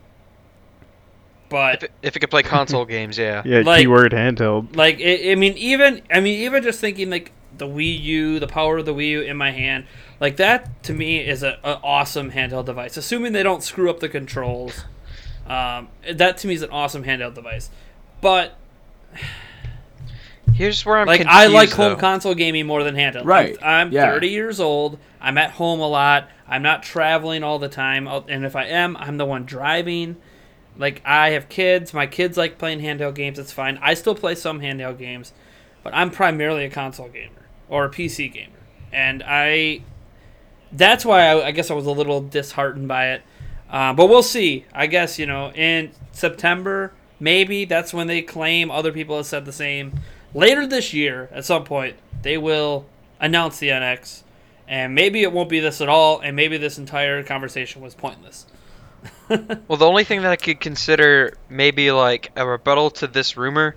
[1.49, 3.41] But If it, if it could play console games, yeah.
[3.45, 4.75] Yeah, Like- keyword handheld.
[4.75, 8.47] like, it, I mean, even I mean, even just thinking like the Wii U, the
[8.47, 9.85] power of the Wii U in my hand,
[10.19, 12.97] like that to me is a, a awesome handheld device.
[12.97, 14.83] Assuming they don't screw up the controls,
[15.47, 17.69] um, that to me is an awesome handheld device.
[18.21, 18.57] But
[20.53, 23.25] Here's where I'm like confused, I like home console gaming more than handheld.
[23.25, 24.11] Right, I'm, I'm yeah.
[24.11, 24.99] 30 years old.
[25.19, 26.29] I'm at home a lot.
[26.47, 28.07] I'm not traveling all the time.
[28.07, 30.17] And if I am, I'm the one driving.
[30.77, 31.93] Like I have kids.
[31.93, 33.39] My kids like playing handheld games.
[33.39, 33.79] It's fine.
[33.81, 35.33] I still play some handheld games,
[35.81, 37.42] but I'm primarily a console gamer
[37.73, 38.51] or a PC gamer.
[38.91, 39.81] And I
[40.71, 43.23] that's why I, I guess I was a little disheartened by it.
[43.69, 44.65] Uh, but we'll see.
[44.71, 48.69] I guess you know in September maybe that's when they claim.
[48.69, 49.99] Other people have said the same.
[50.35, 52.85] Later this year, at some point, they will
[53.19, 54.23] announce the NX,
[54.67, 58.45] and maybe it won't be this at all, and maybe this entire conversation was pointless.
[59.67, 63.75] Well, the only thing that I could consider maybe like a rebuttal to this rumor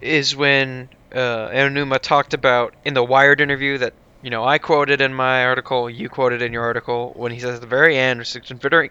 [0.00, 5.00] is when uh, Aonuma talked about in the Wired interview that you know I quoted
[5.00, 8.20] in my article, you quoted in your article, when he says at the very end,
[8.46, 8.90] considering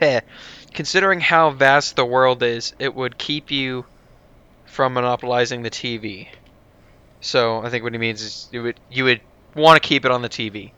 [0.74, 3.84] considering how vast the world is, it would keep you
[4.66, 6.28] from monopolizing the TV.
[7.20, 9.20] So I think what he means is you would you would
[9.54, 10.72] want to keep it on the TV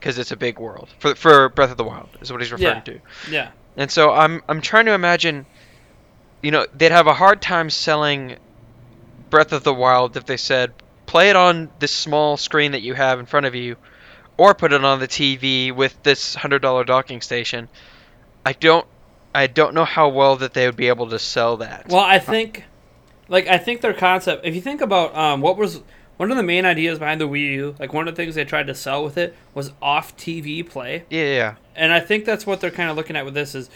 [0.00, 2.76] because it's a big world for for Breath of the Wild is what he's referring
[2.76, 2.80] Yeah.
[2.80, 3.00] to.
[3.30, 3.50] Yeah.
[3.76, 5.46] And so I'm I'm trying to imagine,
[6.42, 8.36] you know, they'd have a hard time selling
[9.34, 10.72] Breath of the Wild if they said
[11.06, 13.74] play it on this small screen that you have in front of you,
[14.36, 17.68] or put it on the TV with this hundred dollar docking station.
[18.46, 18.86] I don't
[19.34, 21.88] I don't know how well that they would be able to sell that.
[21.88, 22.62] Well, I think,
[23.28, 24.46] like, I think their concept.
[24.46, 25.82] If you think about um, what was
[26.16, 28.44] one of the main ideas behind the Wii U, like one of the things they
[28.44, 31.06] tried to sell with it was off TV play.
[31.10, 31.54] yeah, yeah.
[31.74, 33.68] and I think that's what they're kind of looking at with this is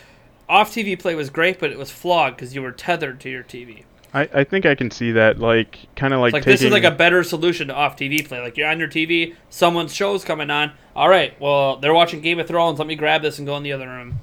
[0.48, 3.42] off TV play was great, but it was flawed because you were tethered to your
[3.42, 3.82] TV.
[4.14, 6.52] I, I think I can see that, like, kind of like, like taking.
[6.54, 8.40] this is like a better solution to off TV play.
[8.40, 10.72] Like you're on your TV, someone's show's coming on.
[10.96, 12.78] All right, well they're watching Game of Thrones.
[12.78, 14.18] Let me grab this and go in the other room.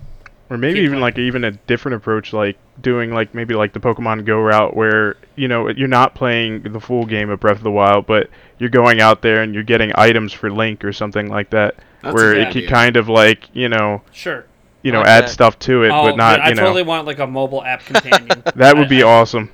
[0.50, 1.02] or maybe keep even playing.
[1.02, 5.18] like even a different approach, like doing like maybe like the Pokemon Go route, where
[5.36, 8.70] you know you're not playing the full game of Breath of the Wild, but you're
[8.70, 12.34] going out there and you're getting items for Link or something like that, That's where
[12.34, 12.70] it could idea.
[12.70, 14.46] kind of like you know Sure.
[14.86, 15.30] You know like add that.
[15.30, 17.64] stuff to it, oh, but not dude, I you know totally want like a mobile
[17.64, 18.44] app companion.
[18.56, 19.52] that would be I- I- awesome.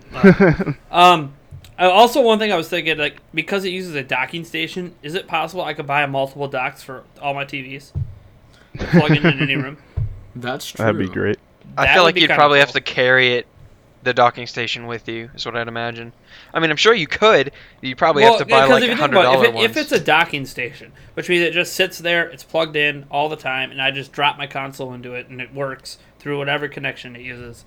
[0.92, 1.34] Um,
[1.80, 5.16] uh, also one thing I was thinking, like because it uses a docking station, is
[5.16, 7.92] it possible I could buy multiple docks for all my TVs?
[8.78, 9.78] Plug in in any room.
[10.36, 10.84] That's true.
[10.86, 11.40] That'd be great.
[11.78, 13.48] I feel like you'd kinda probably have to carry it,
[14.04, 15.30] the docking station with you.
[15.36, 16.14] Is what I'd imagine.
[16.54, 17.52] I mean, I'm sure you could.
[17.82, 19.70] You probably have to buy like if a hundred dollar it, ones.
[19.70, 23.30] if it's a docking station, which means it just sits there, it's plugged in all
[23.30, 26.68] the time, and I just drop my console into it, and it works through whatever
[26.68, 27.66] connection it uses.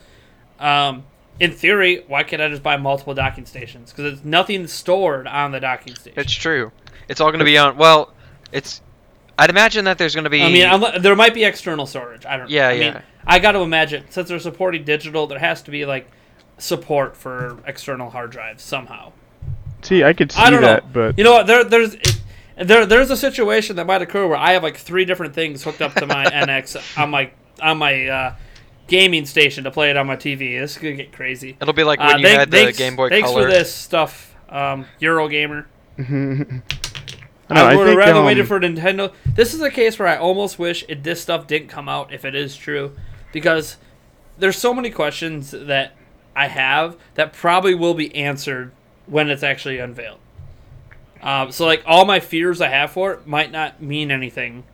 [0.59, 1.05] Um,
[1.40, 3.90] in theory, why can't I just buy multiple docking stations?
[3.90, 6.18] Because it's nothing stored on the docking station.
[6.18, 6.70] It's true.
[7.09, 7.77] It's all going to be on.
[7.77, 8.12] Well,
[8.53, 8.81] it's.
[9.37, 10.42] I'd imagine that there's going to be.
[10.42, 12.25] I mean, unle- there might be external storage.
[12.25, 12.49] I don't.
[12.49, 12.55] know.
[12.55, 13.03] Yeah, I mean, yeah.
[13.27, 16.09] I got to imagine since they're supporting digital, there has to be like
[16.59, 19.12] support for external hard drives somehow.
[19.83, 20.90] See, I could see I don't that, know.
[20.93, 21.47] but You know what?
[21.47, 22.21] There, there's it,
[22.57, 25.83] there, there's a situation that might occur where I have like three different things hooked
[25.83, 27.31] up to my NX on my
[27.62, 28.35] on my uh,
[28.87, 30.59] gaming station to play it on my TV.
[30.61, 31.57] This is gonna get crazy.
[31.61, 33.43] it'll be like when Uh, you thank- had the thanks, Game Boy thanks Color.
[33.43, 35.67] for this stuff, um, Eurogamer.
[35.99, 39.12] I, don't I I would have rather um, waited for Nintendo.
[39.35, 42.25] This is a case where I almost wish it, this stuff didn't come out if
[42.25, 42.97] it is true,
[43.33, 43.77] because
[44.38, 45.95] there's so many questions that
[46.37, 48.73] I have that probably will be answered
[49.07, 50.18] when it's actually unveiled.
[51.23, 54.64] Um, so like all my fears I have for it might not mean anything,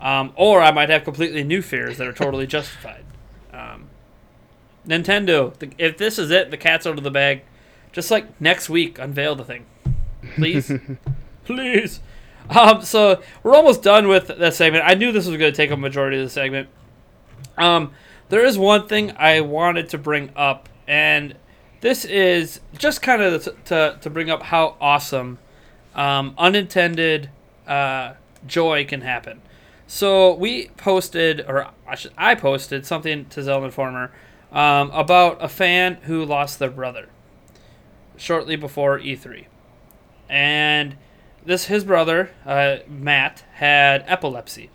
[0.00, 3.04] um, or I might have completely new fears that are totally justified.
[3.52, 3.88] Um,
[4.86, 7.42] Nintendo, the, if this is it, the cat's out of the bag.
[7.92, 9.66] Just like next week, unveil the thing,
[10.34, 10.70] please,
[11.44, 12.00] please.
[12.50, 14.84] Um, so we're almost done with that segment.
[14.84, 16.68] I knew this was going to take a majority of the segment.
[17.56, 17.92] Um,
[18.28, 21.36] there is one thing I wanted to bring up, and
[21.80, 25.38] this is just kind of to, to, bring up how awesome
[25.94, 27.30] um, unintended
[27.66, 28.14] uh,
[28.46, 29.42] joy can happen.
[29.86, 34.10] So we posted, or I, should, I posted something to Zelda Informer
[34.50, 37.08] um, about a fan who lost their brother.
[38.16, 39.46] shortly before E3,
[40.28, 40.96] and
[41.44, 44.70] this his brother uh, Matt had epilepsy.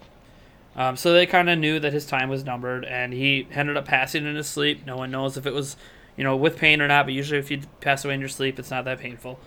[0.75, 3.85] Um, so they kind of knew that his time was numbered, and he ended up
[3.85, 4.85] passing in his sleep.
[4.85, 5.75] No one knows if it was,
[6.19, 7.05] you know, with pain or not.
[7.05, 9.39] But usually, if you pass away in your sleep, it's not that painful.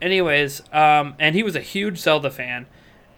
[0.00, 2.66] Anyways, um, and he was a huge Zelda fan,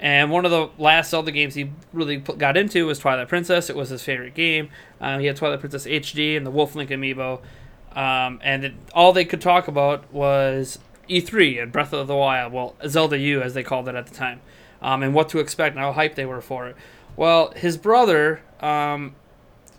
[0.01, 3.71] and one of the last Zelda games he really got into was Twilight Princess.
[3.71, 4.71] It was his favorite game.
[5.01, 7.41] Um, he had Twilight Princess HD and the Wolf Link amiibo,
[7.95, 12.53] um, and it, all they could talk about was E3 and Breath of the Wild.
[12.53, 14.41] Well, Zelda U as they called it at the time,
[14.83, 16.75] um, and what to expect and how hyped they were for it.
[17.15, 19.15] Well, his brother, um,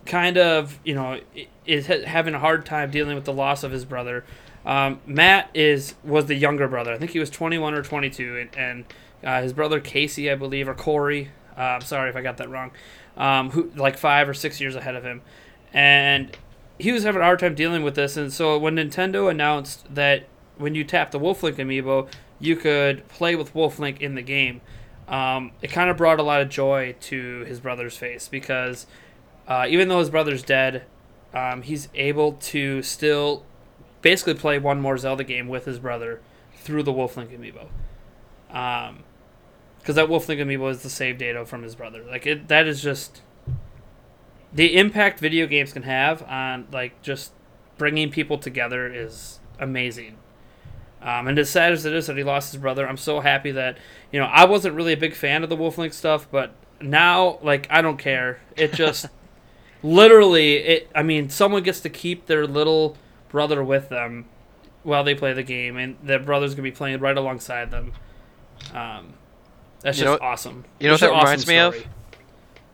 [0.06, 1.20] kind of, you know,
[1.66, 4.24] is having a hard time dealing with the loss of his brother.
[4.64, 6.92] Um, Matt is was the younger brother.
[6.92, 8.84] I think he was 21 or 22, and, and
[9.24, 11.30] uh, his brother Casey, I believe, or Corey.
[11.56, 12.70] Uh, I'm sorry if I got that wrong.
[13.16, 15.22] Um, who like five or six years ahead of him,
[15.72, 16.36] and
[16.78, 18.16] he was having a hard time dealing with this.
[18.16, 23.06] And so when Nintendo announced that when you tap the Wolf Link amiibo, you could
[23.08, 24.60] play with Wolf Link in the game
[25.08, 28.86] um, it kind of brought a lot of joy to his brother's face because
[29.46, 30.84] uh, even though his brother's dead,
[31.34, 33.44] um, he's able to still
[34.02, 36.20] basically play one more Zelda game with his brother
[36.54, 37.68] through the Wolf Link amiibo.
[38.54, 39.04] Um,
[39.78, 42.04] because that Wolf Link amiibo is the save data from his brother.
[42.04, 43.22] Like it, that is just
[44.52, 47.32] the impact video games can have on like just
[47.78, 50.18] bringing people together is amazing.
[51.00, 53.50] Um, and as sad as it is that he lost his brother, I'm so happy
[53.52, 53.76] that
[54.12, 57.38] you know I wasn't really a big fan of the Wolf Link stuff, but now
[57.42, 58.40] like I don't care.
[58.56, 59.06] It just
[59.82, 60.90] literally it.
[60.94, 62.96] I mean, someone gets to keep their little
[63.28, 64.26] brother with them
[64.82, 67.92] while they play the game, and their brother's gonna be playing right alongside them.
[68.74, 69.14] Um,
[69.80, 70.64] that's You just know- awesome.
[70.78, 71.86] you know what that reminds awesome me of?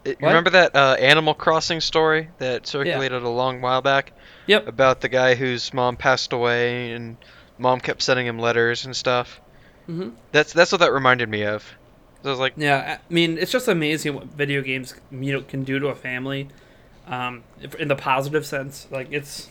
[0.04, 4.12] It- remember that uh, Animal Crossing story that circulated a long while back
[4.46, 4.68] Yep.
[4.68, 7.16] about the guy whose mom passed away and
[7.58, 9.40] mom kept sending him letters and stuff?
[9.86, 11.62] hmm That's that's what that reminded me of.
[12.22, 15.42] So I was like, Yeah, I mean, it's just amazing what video games you know
[15.42, 16.48] can do to a family,
[17.08, 17.42] um,
[17.78, 18.86] in the positive sense.
[18.90, 19.48] Like it's,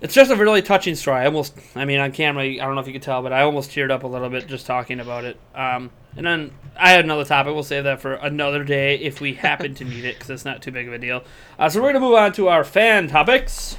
[0.00, 1.20] it's just a really touching story.
[1.20, 3.42] I almost, I mean, on camera, I don't know if you could tell, but I
[3.42, 5.38] almost teared up a little bit just talking about it.
[5.54, 7.54] Um, and then I had another topic.
[7.54, 10.62] We'll save that for another day if we happen to need it, because it's not
[10.62, 11.22] too big of a deal.
[11.58, 13.76] Uh, so we're gonna move on to our fan topics.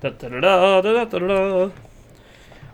[0.00, 1.70] Da-da-da-da, da-da-da-da.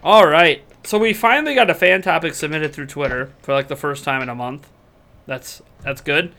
[0.04, 0.62] All right.
[0.84, 4.22] So we finally got a fan topic submitted through Twitter for like the first time
[4.22, 4.68] in a month.
[5.26, 6.32] That's that's good.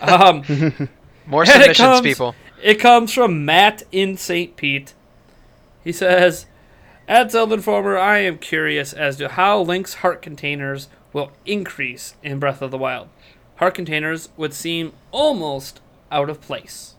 [0.00, 0.44] Um,
[1.28, 2.34] more And it submissions, comes- people.
[2.62, 4.56] it comes from Matt in St.
[4.56, 4.94] Pete.
[5.84, 6.46] He says,
[7.06, 12.38] At Zelda Informer, I am curious as to how Link's heart containers will increase in
[12.38, 13.08] Breath of the Wild.
[13.56, 16.94] Heart containers would seem almost out of place.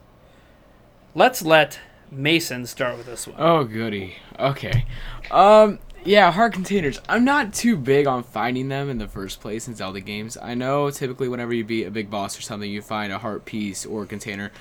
[1.14, 3.36] Let's let Mason start with this one.
[3.38, 4.16] Oh goody.
[4.38, 4.84] Okay.
[5.30, 7.00] Um yeah, heart containers.
[7.08, 10.36] I'm not too big on finding them in the first place in Zelda games.
[10.40, 13.44] I know typically whenever you beat a big boss or something, you find a heart
[13.44, 14.52] piece or a container.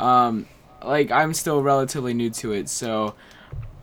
[0.00, 0.46] Um
[0.84, 3.14] like I'm still relatively new to it, so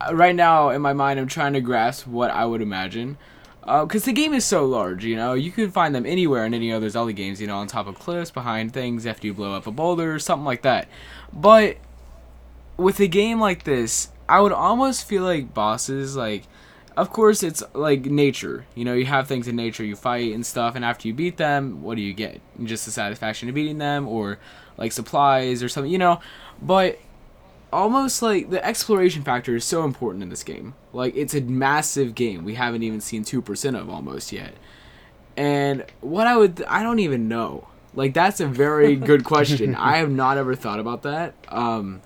[0.00, 3.18] uh, right now in my mind I'm trying to grasp what I would imagine.
[3.66, 6.70] Because the game is so large, you know, you can find them anywhere in any
[6.70, 9.66] other Zelda games, you know, on top of cliffs, behind things, after you blow up
[9.66, 10.86] a boulder, or something like that.
[11.32, 11.78] But
[12.76, 16.42] with a game like this, I would almost feel like bosses like
[16.96, 18.66] of course it's like nature.
[18.74, 21.36] You know, you have things in nature, you fight and stuff, and after you beat
[21.36, 22.40] them, what do you get?
[22.62, 24.38] Just the satisfaction of beating them or
[24.76, 26.20] like supplies or something, you know.
[26.62, 26.98] But
[27.72, 30.74] almost like the exploration factor is so important in this game.
[30.92, 32.44] Like it's a massive game.
[32.44, 34.54] We haven't even seen 2% of almost yet.
[35.36, 37.68] And what I would I don't even know.
[37.92, 39.74] Like that's a very good question.
[39.74, 41.34] I have not ever thought about that.
[41.48, 42.02] Um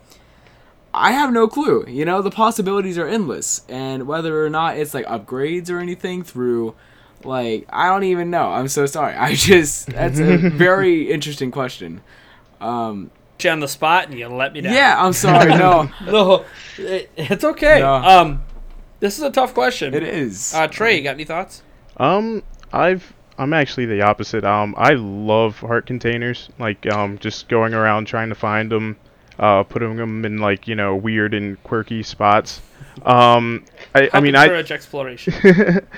[0.94, 1.84] I have no clue.
[1.88, 6.22] You know, the possibilities are endless, and whether or not it's like upgrades or anything
[6.22, 6.74] through,
[7.24, 8.50] like, I don't even know.
[8.50, 9.14] I'm so sorry.
[9.16, 12.00] I just that's a very interesting question.
[12.60, 14.72] Um, Put you on the spot and you let me down.
[14.74, 15.50] yeah, I'm sorry.
[15.54, 16.44] No, No,
[16.76, 17.78] it, it's okay.
[17.78, 17.94] No.
[17.94, 18.42] Um,
[18.98, 19.94] this is a tough question.
[19.94, 20.52] it is.
[20.54, 21.62] Uh, Trey, you got any thoughts?
[21.98, 24.44] Um, I've I'm actually the opposite.
[24.44, 26.48] Um, I love heart containers.
[26.58, 28.96] Like um, just going around trying to find them,
[29.38, 32.60] uh, putting them in like you know weird and quirky spots.
[33.02, 33.64] Um,
[33.94, 35.32] I, I mean I encourage exploration.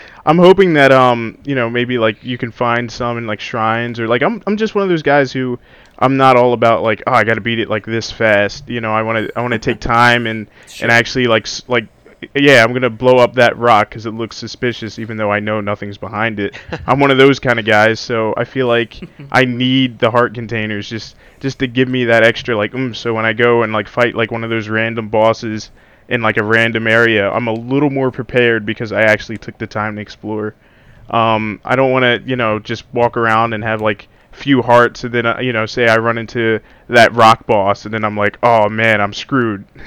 [0.27, 3.99] I'm hoping that um you know maybe like you can find some in like shrines
[3.99, 5.59] or like I'm I'm just one of those guys who
[5.99, 8.69] I'm not all about like oh I got to beat it like this fast.
[8.69, 10.85] You know I want to I want to take time and Sure.
[10.87, 11.87] and actually like like
[12.35, 15.61] yeah I'm gonna blow up that rock because it looks suspicious even though I know
[15.61, 16.59] nothing's behind it.
[16.87, 19.01] I'm one of those kind of guys, so I feel like
[19.33, 23.15] I need the heart containers just just to give me that extra like mm, so
[23.15, 25.71] when I go and like fight like one of those random bosses
[26.11, 29.67] in like a random area, I'm a little more prepared because I actually took the
[29.67, 30.55] time to explore.
[31.09, 34.09] Um, I don't want to, you know, just walk around and have like
[34.41, 37.93] few hearts and then uh, you know say I run into that rock boss and
[37.95, 39.65] then I'm like oh man I'm screwed.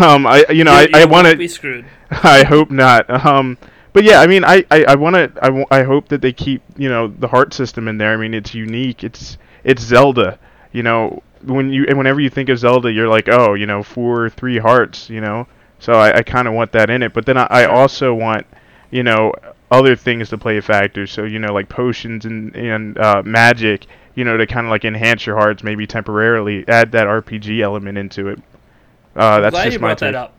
[0.00, 1.84] Um I you know You- I, I want to be screwed.
[2.10, 3.08] I hope not.
[3.26, 3.58] Um
[3.92, 6.32] but yeah I mean I I, I want to I, w- I hope that they
[6.32, 8.12] keep you know the heart system in there.
[8.12, 9.04] I mean it's unique.
[9.04, 10.38] It's it's Zelda
[10.72, 11.22] you know.
[11.44, 14.30] When you and whenever you think of Zelda you're like oh you know four or
[14.30, 15.46] three hearts you know?
[15.80, 17.12] So I, I kind of want that in it.
[17.12, 18.46] But then I, I also want
[18.90, 19.32] you know
[19.72, 21.06] other things to play a factor.
[21.06, 23.86] So you know, like potions and and uh, magic.
[24.14, 27.96] You know, to kind of like enhance your hearts, maybe temporarily add that RPG element
[27.96, 28.38] into it.
[29.16, 30.34] Uh, I'm that's glad just you my brought that up.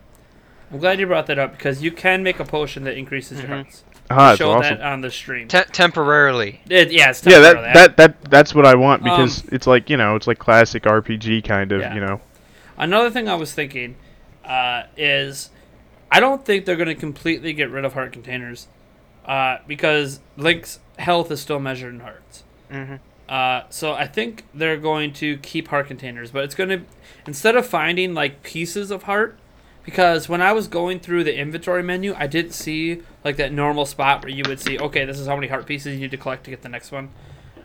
[0.72, 3.50] I'm glad you brought that up because you can make a potion that increases your
[3.50, 3.54] Mhm.
[3.64, 3.84] hearts.
[4.12, 4.78] Ah, Show awesome.
[4.78, 5.48] that on the stream.
[5.48, 6.62] Te- temporarily.
[6.70, 9.90] It- yeah, it's Yeah, that, that that that's what I want because Um, it's like
[9.90, 11.82] you know, it's like classic RPG kind of.
[11.82, 11.96] Yeah.
[11.96, 12.22] You know.
[12.78, 13.96] Another thing I was thinking
[14.46, 15.50] uh, is
[16.12, 18.68] I don't think they're going to completely get rid of heart containers
[19.26, 22.44] uh, because Link's health is still measured in hearts.
[22.70, 22.96] hmm
[23.30, 26.82] Uh, so I think they're going to keep heart containers, but it's going to
[27.26, 29.40] instead of finding like pieces of heart,
[29.84, 33.86] because when I was going through the inventory menu, I didn't see like that normal
[33.86, 36.18] spot where you would see, okay, this is how many heart pieces you need to
[36.18, 37.10] collect to get the next one.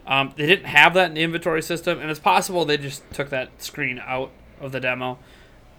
[0.06, 3.28] Um, they didn't have that in the inventory system, and it's possible they just took
[3.30, 4.30] that screen out
[4.60, 5.18] of the demo.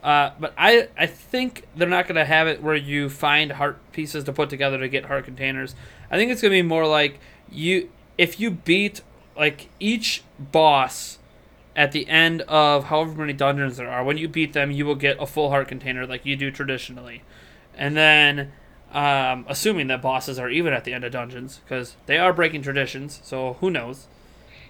[0.03, 3.79] Uh, but I, I think they're not going to have it where you find heart
[3.91, 5.75] pieces to put together to get heart containers.
[6.09, 7.19] I think it's going to be more like
[7.51, 9.01] you if you beat
[9.37, 11.19] like each boss
[11.75, 14.95] at the end of however many dungeons there are, when you beat them, you will
[14.95, 17.23] get a full heart container like you do traditionally.
[17.73, 18.51] And then,
[18.91, 22.63] um, assuming that bosses are even at the end of dungeons, because they are breaking
[22.63, 24.07] traditions, so who knows.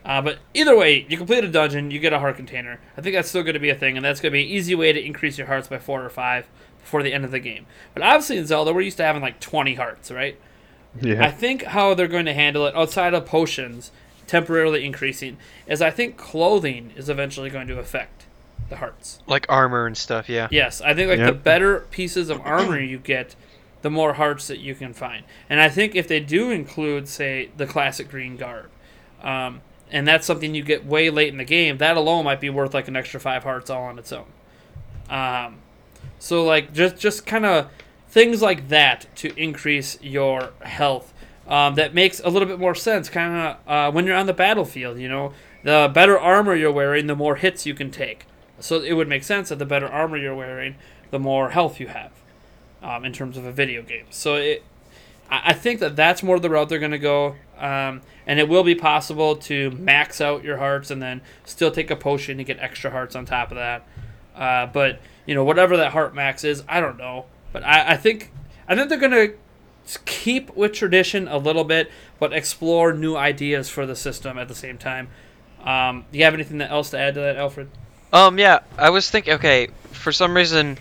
[0.05, 2.79] Uh, but either way, you complete a dungeon, you get a heart container.
[2.97, 4.49] I think that's still going to be a thing, and that's going to be an
[4.49, 6.47] easy way to increase your hearts by four or five
[6.81, 7.65] before the end of the game.
[7.93, 10.39] But obviously in Zelda, we're used to having like 20 hearts, right?
[11.01, 11.23] Yeah.
[11.23, 13.91] I think how they're going to handle it outside of potions
[14.25, 15.37] temporarily increasing
[15.67, 18.25] is I think clothing is eventually going to affect
[18.69, 19.19] the hearts.
[19.27, 20.29] Like armor and stuff.
[20.29, 20.47] Yeah.
[20.51, 23.35] Yes, I think like the better pieces of armor you get,
[23.81, 25.25] the more hearts that you can find.
[25.49, 28.69] And I think if they do include, say, the classic green garb,
[29.23, 29.61] um,
[29.91, 32.73] and that's something you get way late in the game, that alone might be worth
[32.73, 34.27] like an extra five hearts all on its own.
[35.09, 35.57] Um,
[36.19, 37.69] so like just just kind of
[38.09, 41.13] things like that to increase your health.
[41.47, 44.33] Um, that makes a little bit more sense, kind of uh, when you're on the
[44.33, 44.99] battlefield.
[44.99, 45.33] You know,
[45.63, 48.25] the better armor you're wearing, the more hits you can take.
[48.59, 50.75] So it would make sense that the better armor you're wearing,
[51.09, 52.11] the more health you have,
[52.83, 54.05] um, in terms of a video game.
[54.09, 54.63] So it,
[55.29, 58.63] I think that that's more the route they're going to go, um, and it will
[58.63, 62.57] be possible to max out your hearts and then still take a potion to get
[62.59, 63.87] extra hearts on top of that.
[64.35, 67.25] Uh, but you know, whatever that heart max is, I don't know.
[67.51, 68.31] But I, I think
[68.67, 69.35] I think they're going to
[70.05, 74.55] keep with tradition a little bit, but explore new ideas for the system at the
[74.55, 75.09] same time.
[75.63, 77.69] Um, do you have anything else to add to that, Alfred?
[78.13, 79.33] Um, yeah, I was thinking.
[79.33, 80.77] Okay, for some reason,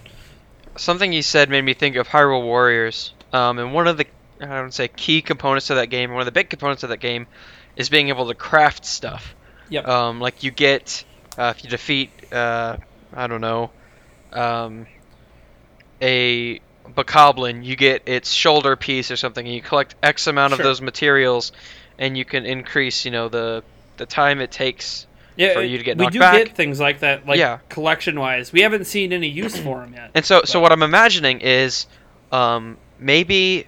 [0.77, 3.13] something you said made me think of Hyrule Warriors.
[3.33, 4.07] Um, and one of the
[4.41, 7.01] I don't say key components to that game, one of the big components of that
[7.01, 7.27] game,
[7.77, 9.35] is being able to craft stuff.
[9.71, 9.87] Yep.
[9.87, 11.05] Um, like you get
[11.37, 12.77] uh, if you defeat uh,
[13.15, 13.71] I don't know,
[14.33, 14.87] um,
[16.01, 20.59] a bokoblin, you get its shoulder piece or something, and you collect X amount of
[20.59, 21.53] those materials,
[21.99, 23.63] and you can increase, you know, the
[23.97, 26.33] the time it takes Yeah, for you to get knocked back.
[26.33, 27.59] we do get things like that, like Yeah.
[27.69, 28.53] collection wise.
[28.53, 30.11] We haven't seen any use for them yet.
[30.15, 31.87] And so, so what I'm imagining is,
[32.31, 33.67] um, maybe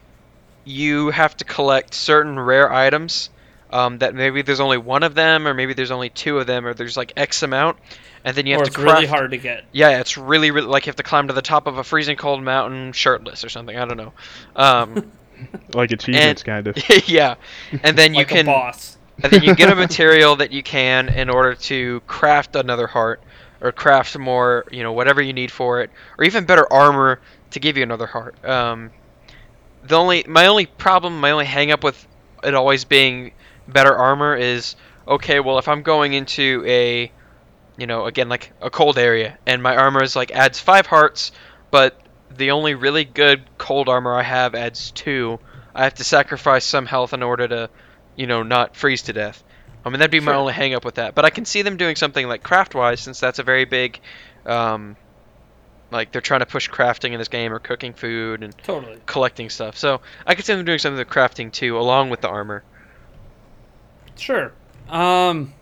[0.65, 3.31] you have to collect certain rare items.
[3.73, 6.67] Um, that maybe there's only one of them, or maybe there's only two of them,
[6.67, 7.77] or there's like X amount,
[8.25, 8.95] and then you have or to it's craft.
[8.97, 9.65] really hard to get.
[9.71, 12.17] Yeah, it's really, really like you have to climb to the top of a freezing
[12.17, 13.77] cold mountain shirtless or something.
[13.79, 14.13] I don't know.
[14.57, 15.13] Um,
[15.73, 16.77] like achievements, kind of.
[17.09, 17.37] yeah,
[17.85, 18.99] and then you like can a boss.
[19.23, 23.23] and then you get a material that you can in order to craft another heart
[23.61, 27.61] or craft more you know whatever you need for it or even better armor to
[27.61, 28.91] give you another heart um,
[29.91, 32.07] the only my only problem my only hang up with
[32.43, 33.33] it always being
[33.69, 34.77] better armor is
[35.07, 37.13] okay well if i'm going into a
[37.77, 41.33] you know again like a cold area and my armor is like adds five hearts
[41.71, 42.01] but
[42.37, 45.39] the only really good cold armor i have adds two
[45.75, 47.71] i have to sacrifice some health in order to
[48.21, 49.43] you know, not freeze to death.
[49.83, 51.15] I mean, that'd be my only hang up with that.
[51.15, 53.99] But I can see them doing something like craft-wise, since that's a very big,
[54.45, 54.97] um,
[55.91, 58.99] like they're trying to push crafting in this game or cooking food and Totally.
[59.07, 59.77] collecting stuff.
[59.77, 62.63] So I could see them doing something with crafting too, along with the armor.
[64.17, 64.53] Sure.
[64.89, 65.55] Um,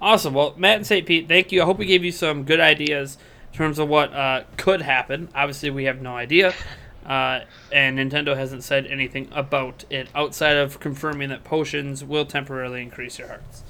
[0.00, 0.34] awesome.
[0.34, 1.06] Well, Matt and St.
[1.06, 1.62] Pete, thank you.
[1.62, 3.18] I hope we gave you some good ideas
[3.52, 5.28] in terms of what uh, could happen.
[5.34, 6.54] Obviously, we have no idea,
[7.06, 7.40] uh,
[7.72, 13.18] and Nintendo hasn't said anything about it outside of confirming that potions will temporarily increase
[13.18, 13.64] your hearts.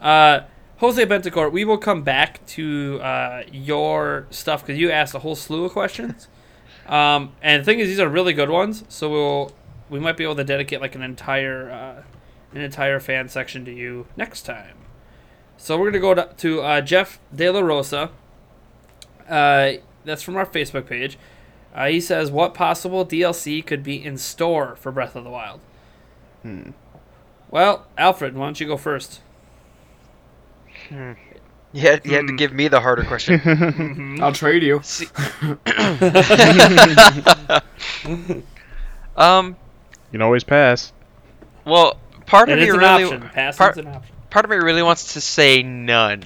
[0.00, 0.46] Uh,
[0.84, 5.34] Jose Bentacore, we will come back to uh, your stuff because you asked a whole
[5.36, 6.28] slew of questions.
[6.86, 9.52] Um, and the thing is, these are really good ones, so we'll
[9.88, 12.02] we might be able to dedicate like an entire uh,
[12.54, 14.76] an entire fan section to you next time.
[15.56, 18.10] So we're gonna go to, to uh, Jeff De La Rosa.
[19.26, 19.72] Uh,
[20.04, 21.16] that's from our Facebook page.
[21.74, 25.60] Uh, he says, "What possible DLC could be in store for Breath of the Wild?"
[26.42, 26.72] Hmm.
[27.50, 29.22] Well, Alfred, why don't you go first?
[30.90, 34.18] You had, you had to give me the harder question.
[34.22, 34.80] I'll trade you.
[34.82, 35.08] See-
[39.16, 39.56] um.
[40.12, 40.92] You can always pass.
[41.64, 43.28] Well, part of It me really, option.
[43.56, 43.78] Part,
[44.30, 46.22] part of me really wants to say none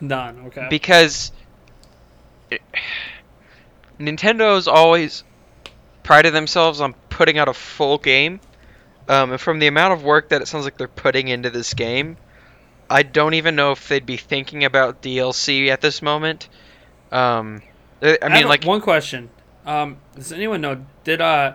[0.00, 0.46] None.
[0.46, 0.66] Okay.
[0.70, 1.32] because
[2.50, 2.60] it,
[3.98, 5.24] Nintendo's always
[6.02, 8.38] prided themselves on putting out a full game,
[9.08, 11.74] um, and from the amount of work that it sounds like they're putting into this
[11.74, 12.16] game,
[12.88, 16.48] I don't even know if they'd be thinking about DLC at this moment.
[17.12, 17.62] Um,
[18.02, 19.30] I I mean, have like, one question.
[19.64, 20.84] Um, does anyone know?
[21.04, 21.54] Did uh,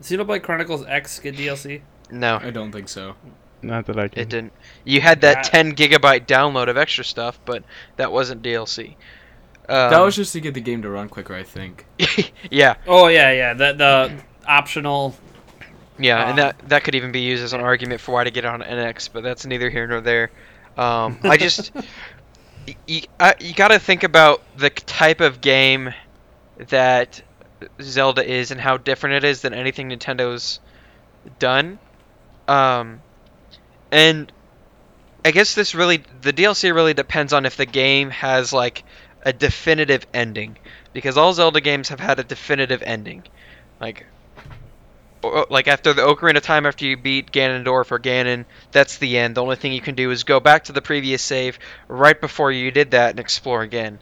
[0.00, 1.82] Xenoblade Chronicles X get DLC?
[2.10, 3.14] no, I don't think so.
[3.62, 4.22] Not that I can.
[4.22, 4.52] it didn't.
[4.84, 7.62] You had that That- 10 gigabyte download of extra stuff, but
[7.96, 8.96] that wasn't DLC.
[9.68, 11.86] Um, that was just to get the game to run quicker, I think.
[12.50, 13.54] yeah, Oh yeah, yeah.
[13.54, 14.12] The the
[14.46, 15.14] optional.
[15.98, 16.42] yeah, and Ah.
[16.44, 19.08] that that could even be used as an argument for why to get on NX,
[19.12, 20.30] but that's neither here nor there.
[20.76, 21.72] Um, I just
[22.86, 23.02] you,
[23.40, 25.92] you got to think about the type of game
[26.68, 27.22] that
[27.80, 30.60] Zelda is and how different it is than anything Nintendo's
[31.38, 31.78] done.
[32.48, 33.00] Um,
[33.90, 34.32] and
[35.24, 38.84] I guess this really the DLC really depends on if the game has like
[39.24, 40.56] a definitive ending
[40.92, 43.22] because all Zelda games have had a definitive ending.
[43.80, 44.06] Like
[45.24, 49.18] Uh, like after the Ocarina of Time after you beat Ganondorf or Ganon, that's the
[49.18, 49.36] end.
[49.36, 51.58] The only thing you can do is go back to the previous save
[51.88, 53.98] right before you did that and explore again.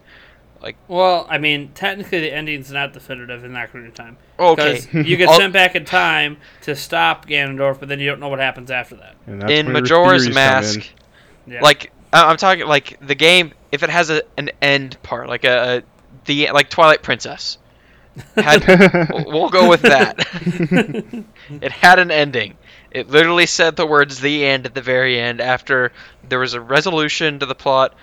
[0.63, 4.17] Like, well, I mean, technically the ending's not definitive in Ocarina of Time.
[4.39, 4.81] Oh, okay.
[4.81, 8.29] Because you get sent back in time to stop Ganondorf, but then you don't know
[8.29, 9.17] what happens after that.
[9.51, 10.81] In Majora's Mask,
[11.47, 11.61] in.
[11.61, 15.45] Like I- I'm talking like the game if it has a, an end part, like
[15.45, 15.83] a, a
[16.27, 17.57] the like Twilight Princess.
[18.37, 18.67] Had,
[19.27, 20.19] we'll go with that.
[21.63, 22.57] it had an ending.
[22.91, 25.93] It literally said the words "the end" at the very end after
[26.29, 27.95] there was a resolution to the plot.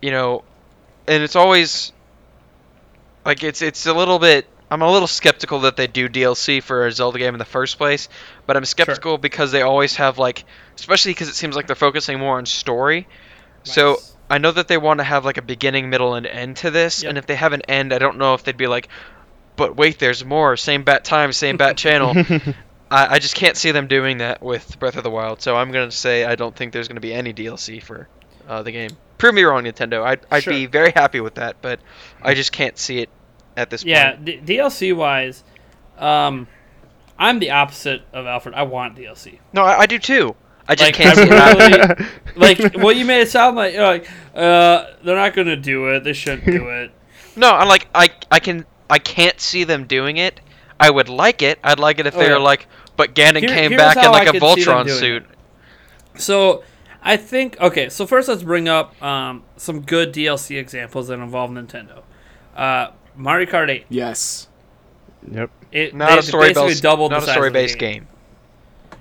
[0.00, 0.44] You know,
[1.06, 1.92] and it's always
[3.24, 4.46] like it's it's a little bit.
[4.70, 7.78] I'm a little skeptical that they do DLC for a Zelda game in the first
[7.78, 8.08] place,
[8.46, 10.44] but I'm skeptical because they always have like,
[10.76, 13.06] especially because it seems like they're focusing more on story.
[13.62, 16.70] So I know that they want to have like a beginning, middle, and end to
[16.70, 17.08] this, Yep.
[17.10, 18.88] and if they have an end, I don't know if they'd be like,
[19.56, 20.56] but wait, there's more.
[20.56, 22.12] Same bat time, same bat channel.
[22.90, 25.40] I, I just can't see them doing that with Breath of the Wild.
[25.40, 28.08] So I'm gonna say I don't think there's gonna be any DLC for
[28.48, 28.90] uh, the game.
[29.18, 30.02] Prove me wrong, Nintendo.
[30.04, 30.52] I'd, I'd Sure.
[30.52, 31.80] be very happy with that, but
[32.22, 33.08] I just can't see it
[33.56, 34.24] at this yeah, point.
[34.24, 35.44] D- DLC wise,
[35.98, 36.46] um,
[37.18, 38.54] I'm the opposite of Alfred.
[38.54, 39.38] I want DLC.
[39.52, 40.34] No, I, I do too.
[40.68, 43.74] I just Like, can't I see it really- Like, well, you made it sound like
[43.74, 46.04] you're like uh, they're not gonna do it.
[46.04, 46.90] They shouldn't do it.
[47.36, 50.40] No, I'm like I I can I can't see them doing it.
[50.78, 51.58] I would like it.
[51.64, 52.34] I'd like it if Oh, they yeah.
[52.34, 52.66] were like,
[52.96, 55.24] but Ganon Here- came back in like I a could Voltron doing suit.
[56.16, 56.62] So,
[57.02, 57.88] I think okay.
[57.88, 62.02] So first, let's bring up um, some good DLC examples that involve Nintendo.
[62.56, 63.86] Uh, Mario Kart 8.
[63.88, 64.48] Yes.
[65.30, 65.50] Yep.
[65.72, 67.78] It, Not they a story basically based, doubled not the a story of the based
[67.78, 67.92] game.
[68.04, 68.08] game.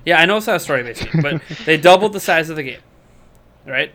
[0.05, 2.55] Yeah, I know it's not a story based game, but they doubled the size of
[2.55, 2.79] the game,
[3.65, 3.91] right?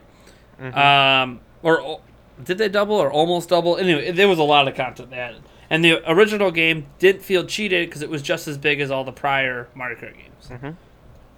[0.61, 0.76] Mhm.
[0.76, 2.01] Um, or
[2.43, 3.76] did they double or almost double?
[3.78, 7.44] Anyway, there was a lot of content they added, and the original game didn't feel
[7.44, 10.48] cheated because it was just as big as all the prior Mario Kart games.
[10.50, 10.76] Mhm.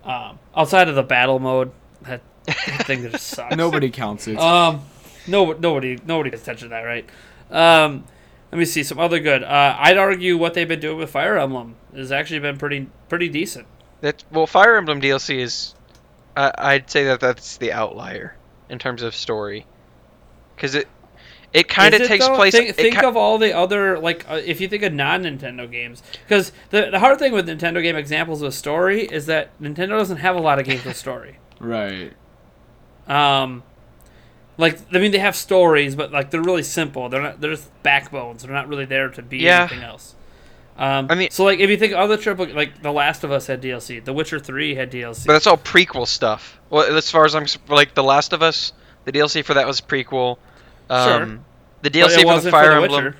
[0.08, 1.72] Um, outside of the battle mode,
[2.02, 2.56] that, that
[2.86, 3.56] thing just sucks.
[3.56, 4.38] Nobody counts it.
[4.38, 4.82] Um,
[5.26, 7.08] no, nobody, nobody pays attention to that, right?
[7.50, 8.04] Um,
[8.52, 9.42] let me see some other good.
[9.44, 13.28] Uh, I'd argue what they've been doing with Fire Emblem has actually been pretty, pretty
[13.28, 13.66] decent.
[14.00, 15.74] That well, Fire Emblem DLC is,
[16.36, 18.36] I I'd say that that's the outlier
[18.68, 19.66] in terms of story,
[20.56, 20.88] because it
[21.52, 22.34] it kind of takes though?
[22.36, 22.52] place.
[22.52, 26.02] Think, think ki- of all the other like uh, if you think of non-Nintendo games,
[26.26, 30.18] because the the hard thing with Nintendo game examples with story is that Nintendo doesn't
[30.18, 31.38] have a lot of games with story.
[31.60, 32.12] right.
[33.06, 33.62] Um,
[34.58, 37.08] like I mean, they have stories, but like they're really simple.
[37.08, 37.40] They're not.
[37.40, 38.42] They're just backbones.
[38.42, 39.62] They're not really there to be Yeah.
[39.62, 40.14] anything else.
[40.78, 43.46] Um, I mean- so like if you think other triple, like The Last of Us
[43.48, 45.26] had DLC, The Witcher Three had DLC.
[45.26, 46.58] but that's all prequel stuff.
[46.70, 48.72] Well, as far as I'm like, The Last of Us,
[49.04, 50.38] the DLC for that was prequel.
[50.90, 51.44] Um,
[51.82, 53.04] The DLC for the Fire for The Emblem.
[53.04, 53.16] Witcher.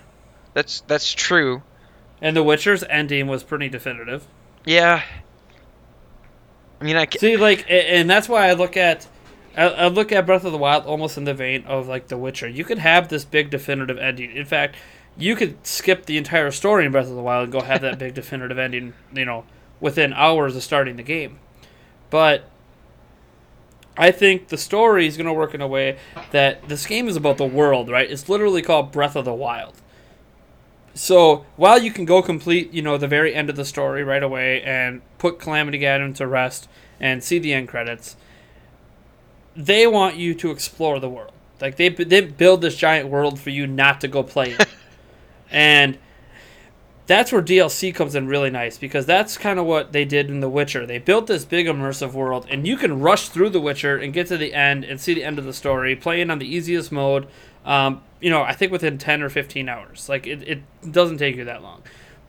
[0.55, 1.63] That's that's true.
[2.21, 4.27] And The Witcher's ending was pretty definitive.
[4.65, 5.03] Yeah.
[6.81, 9.07] I mean, I ca- See, like, and that's why I look at,
[9.57, 12.49] I look at Breath of the Wild almost in the vein of like The Witcher.
[12.49, 14.35] You could have this big definitive ending.
[14.35, 14.77] In fact,
[15.19, 17.99] you could skip the entire story in Breath of the Wild and go have that
[17.99, 18.95] big definitive ending.
[19.15, 19.45] You know,
[19.81, 21.39] within hours of starting the game.
[22.09, 22.45] But
[23.97, 25.99] I think the story is going to work in a way
[26.31, 28.11] that this game is about the world, right?
[28.11, 29.75] It's literally called Breath of the Wild.
[30.95, 34.23] So while you can go complete, you know, the very end of the story right
[34.23, 36.69] away and put Calamity Ganon to rest
[36.99, 38.17] and see the end credits,
[39.57, 41.33] they want you to explore the world.
[41.61, 44.69] Like they they build this giant world for you not to go play it,
[45.51, 45.99] and
[47.11, 50.39] that's where DLC comes in really nice because that's kind of what they did in
[50.39, 50.87] The Witcher.
[50.87, 54.29] They built this big immersive world, and you can rush through The Witcher and get
[54.29, 57.27] to the end and see the end of the story, playing on the easiest mode.
[57.65, 60.09] Um, you know, I think within ten or fifteen hours.
[60.09, 61.83] Like it, it doesn't take you that long,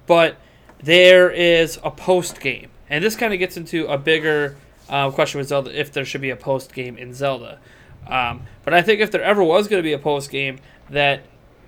[0.07, 0.38] but
[0.82, 4.57] there is a post game, and this kind of gets into a bigger
[4.89, 7.59] uh, question with Zelda if there should be a post game in Zelda.
[8.07, 10.57] Um, but I think if there ever was going to be a post game,
[10.89, 11.21] that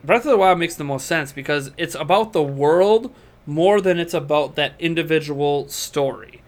[0.03, 3.13] Breath of the Wild makes the most sense because it's about the world
[3.45, 6.41] more than it's about that individual story.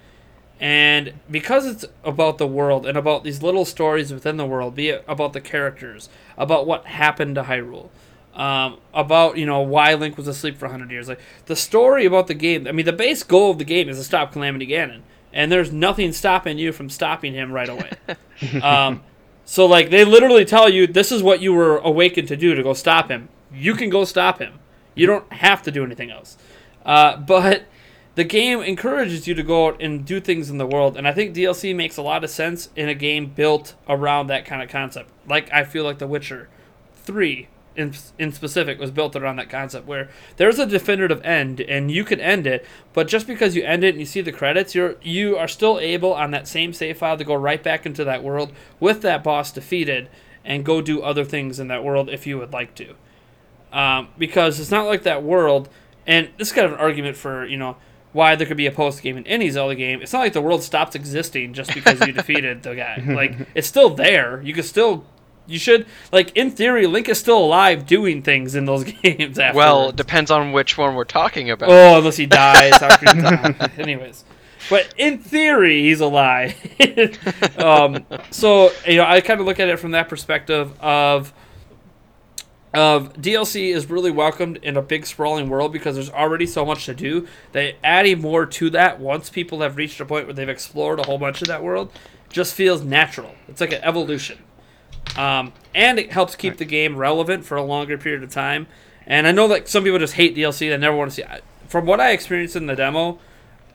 [0.59, 4.89] And because it's about the world and about these little stories within the world, be
[4.89, 7.89] it about the characters, about what happened to Hyrule,
[8.33, 12.27] um, about you know why Link was asleep for hundred years, like the story about
[12.27, 12.67] the game.
[12.67, 15.01] I mean, the base goal of the game is to stop Calamity Ganon,
[15.33, 17.91] and there's nothing stopping you from stopping him right away.
[18.61, 19.03] um,
[19.43, 22.63] so like they literally tell you this is what you were awakened to do to
[22.63, 23.27] go stop him.
[23.53, 24.59] You can go stop him.
[24.93, 26.37] You don't have to do anything else.
[26.85, 27.65] Uh, but
[28.15, 31.11] the game encourages you to go out and do things in the world, and I
[31.11, 34.69] think DLC makes a lot of sense in a game built around that kind of
[34.69, 35.11] concept.
[35.27, 36.47] Like I feel like The Witcher
[36.95, 41.91] Three in in specific was built around that concept where there's a definitive end and
[41.91, 44.73] you can end it, but just because you end it and you see the credits,
[44.73, 48.05] you're you are still able on that same save file to go right back into
[48.05, 50.07] that world with that boss defeated
[50.45, 52.95] and go do other things in that world if you would like to.
[53.75, 55.67] Um, because it's not like that world,
[56.07, 57.75] and this is kind of an argument for you know
[58.13, 60.01] why there could be a post game in any Zelda game.
[60.01, 63.03] It's not like the world stops existing just because you defeated the guy.
[63.05, 64.41] Like it's still there.
[64.41, 65.03] You can still,
[65.45, 69.37] you should like in theory, Link is still alive doing things in those games.
[69.37, 69.55] Afterwards.
[69.57, 71.69] well, depends on which one we're talking about.
[71.69, 72.71] oh, unless he dies.
[72.75, 73.71] Ocarina of Time.
[73.77, 74.23] Anyways.
[74.69, 76.55] But in theory, he's alive.
[77.59, 81.33] um, so you know, I kind of look at it from that perspective of
[82.75, 86.85] of DLC is really welcomed in a big sprawling world because there's already so much
[86.85, 87.27] to do.
[87.53, 91.03] That adding more to that once people have reached a point where they've explored a
[91.03, 91.91] whole bunch of that world
[92.29, 93.33] just feels natural.
[93.47, 94.39] It's like an evolution,
[95.17, 98.67] um, and it helps keep the game relevant for a longer period of time.
[99.07, 101.23] And I know that some people just hate DLC; they never want to see.
[101.23, 103.19] I- From what I experienced in the demo,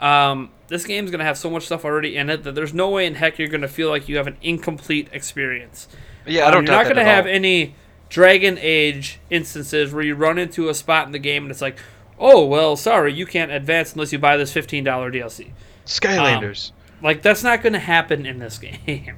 [0.01, 3.07] um, this game's gonna have so much stuff already in it that there's no way
[3.07, 5.89] in heck you're gonna feel like you have an incomplete experience.
[6.27, 7.33] yeah, I Um, don't you're doubt not going to at have all.
[7.33, 7.75] any
[8.11, 11.79] Dragon Age instances where you run into a spot in the game and it's like,
[12.19, 15.53] oh well, sorry, you can't advance unless you buy this fifteen dollar DLC.
[15.87, 16.73] Skylanders.
[17.03, 19.17] Like that's not going to happen in this game.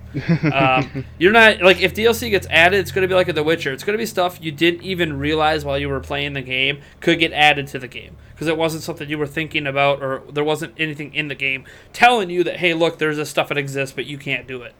[0.52, 3.42] um, you're not like if DLC gets added, it's going to be like in The
[3.42, 3.72] Witcher.
[3.72, 6.80] It's going to be stuff you didn't even realize while you were playing the game
[7.00, 10.22] could get added to the game because it wasn't something you were thinking about or
[10.30, 13.58] there wasn't anything in the game telling you that hey, look, there's this stuff that
[13.58, 14.74] exists, but you can't do it.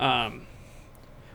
[0.00, 0.46] Um,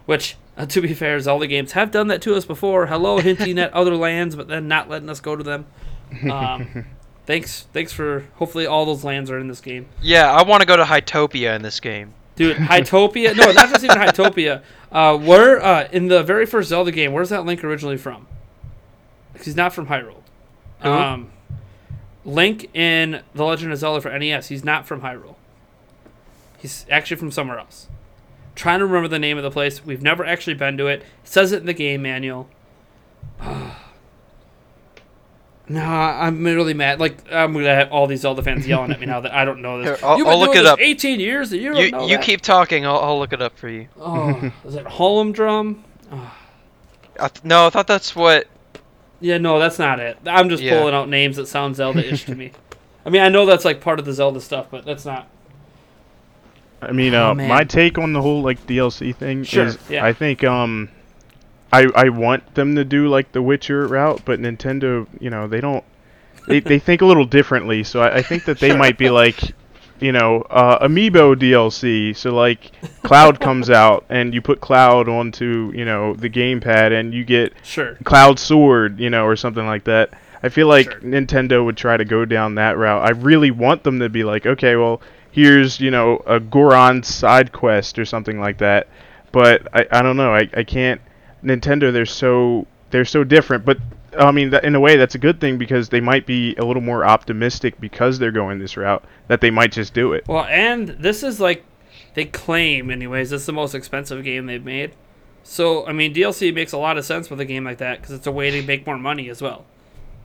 [0.06, 2.88] which, uh, to be fair, Zelda games have done that to us before.
[2.88, 5.66] Hello, hinting at other lands, but then not letting us go to them.
[6.30, 6.86] Um,
[7.26, 8.26] thanks, thanks for.
[8.36, 9.88] Hopefully, all those lands are in this game.
[10.02, 12.14] yeah, I want to go to Hytopia in this game.
[12.36, 13.36] Dude, Hytopia.
[13.36, 14.64] No, not just even Hytopia.
[14.94, 18.28] Uh, where uh, in the very first Zelda game, where's that Link originally from?
[19.44, 20.22] He's not from Hyrule.
[20.84, 20.90] Who?
[20.92, 21.32] Um,
[22.24, 24.50] Link in The Legend of Zelda for NES.
[24.50, 25.34] He's not from Hyrule.
[26.60, 27.88] He's actually from somewhere else.
[28.56, 29.84] Trying to remember the name of the place.
[29.86, 31.02] We've never actually been to it.
[31.02, 32.48] It says it in the game manual.
[35.70, 37.00] no, I'm really mad.
[37.00, 39.62] Like I'm gonna have all these Zelda fans yelling at me now that I don't
[39.62, 40.00] know this.
[40.02, 40.80] Here, I'll- You've been I'll look doing it this up.
[40.80, 42.26] 18 years and you don't You know you that.
[42.26, 42.86] keep talking.
[42.86, 43.88] I'll, I'll look it up for you.
[44.00, 45.82] Oh, is it Holodrum?
[47.20, 48.48] I th- no, I thought that's what.
[49.22, 50.18] Yeah, no, that's not it.
[50.26, 50.78] I'm just Yeah.
[50.80, 52.52] pulling out names that sound Zelda-ish to me.
[53.06, 55.28] I mean, I know that's like part of the Zelda stuff, but that's not.
[56.88, 57.50] I mean, Oh, uh, man.
[57.50, 60.06] my take on the whole like DLC thing Sure, is, yeah.
[60.06, 60.90] I think um,
[61.72, 65.62] I I want them to do like the Witcher route, but Nintendo, you know, they
[65.62, 65.84] don't.
[66.48, 68.78] They, they think a little differently, so I, I think that they Sure.
[68.78, 69.40] might be like,
[70.02, 72.14] you know, uh, amiibo DLC.
[72.16, 72.72] So like,
[73.04, 77.54] Cloud comes out, and you put Cloud onto you know the gamepad, and you get
[77.64, 77.96] Sure.
[78.04, 80.10] Cloud Sword, you know, or something like that.
[80.46, 81.00] I feel like Sure.
[81.00, 83.02] Nintendo would try to go down that route.
[83.02, 85.02] I really want them to be like, okay, well,
[85.34, 88.88] here's you know a Goron side quest or something like that.
[89.34, 90.34] But I, I don't know.
[90.34, 91.02] I, I can't.
[91.44, 93.66] Nintendo, they're so they're so different.
[93.66, 93.80] But
[94.18, 96.64] I mean, that, in a way, that's a good thing because they might be a
[96.64, 99.04] little more optimistic because they're going this route.
[99.28, 100.26] That they might just do it.
[100.28, 101.66] Well, and this is like
[102.14, 104.94] they claim, anyways, this is the most expensive game they've made.
[105.44, 108.16] So, I mean, DLC makes a lot of sense with a game like that because
[108.16, 109.66] it's a way to make more money as well.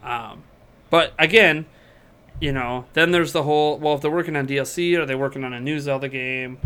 [0.02, 0.44] Um,
[0.90, 1.66] but again,
[2.40, 5.44] you know, then there's the whole well, if they're working on DLC, are they working
[5.44, 6.58] on a new Zelda game?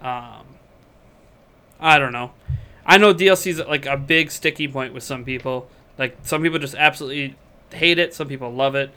[0.00, 0.46] Um,
[1.80, 2.32] I don't know.
[2.84, 5.68] I know DLC is like a big sticky point with some people.
[5.98, 7.36] Like some people just absolutely
[7.72, 8.14] hate it.
[8.14, 8.90] Some people love it.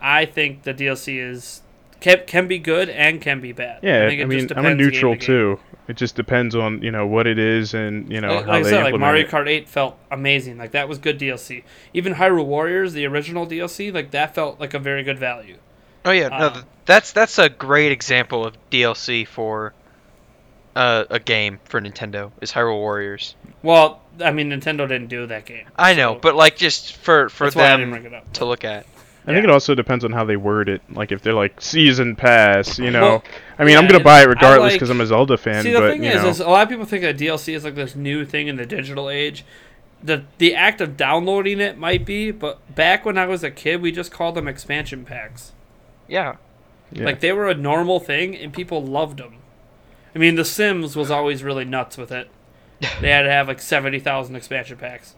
[0.00, 1.62] I think the DLC is
[2.02, 3.80] can, can be good and can be bad.
[3.82, 5.26] Yeah, I, think it mean, just I'm a depends game neutral to game.
[5.26, 5.60] tue.
[5.88, 8.60] It just depends on you know what it is and you know Like, how like
[8.60, 9.26] I they said, like Mario.
[9.26, 10.58] Kart 8 felt amazing.
[10.58, 11.64] Like that was good DLC.
[11.94, 15.56] Even Hyrule Warriors, the original DLC, like that felt like a very good value.
[16.04, 19.72] Oh yeah, no, Um, th- that's that's a great example of DLC for
[20.76, 23.34] uh, a game for Nintendo is Hyrule Warriors.
[23.62, 25.66] Well, I mean, Nintendo didn't do that game.
[25.76, 28.32] I know, so but like just for for I didn't them bring it up.
[28.34, 28.86] to look at.
[29.24, 30.82] I think it also depends on how they word it.
[30.90, 33.00] Like if they're like season pass, you know.
[33.02, 33.24] Well,
[33.58, 35.62] I mean, yeah, I'm gonna buy it I regardless like- because I'm a Zelda fan.
[35.62, 37.54] See, the but thing you is, know, is a lot of people think that DLC
[37.54, 39.44] is like this new thing in the digital age.
[40.02, 43.80] The the act of downloading it might be, but back when I was a kid,
[43.80, 45.52] we just called them expansion packs.
[46.08, 46.36] Yeah.
[46.90, 47.04] yeah.
[47.04, 49.36] Like they were a normal thing, and people loved them.
[50.14, 52.28] I mean, The Sims was always really nuts with it.
[53.00, 55.14] They had to have like seventy thousand expansion packs.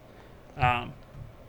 [0.59, 0.93] Um,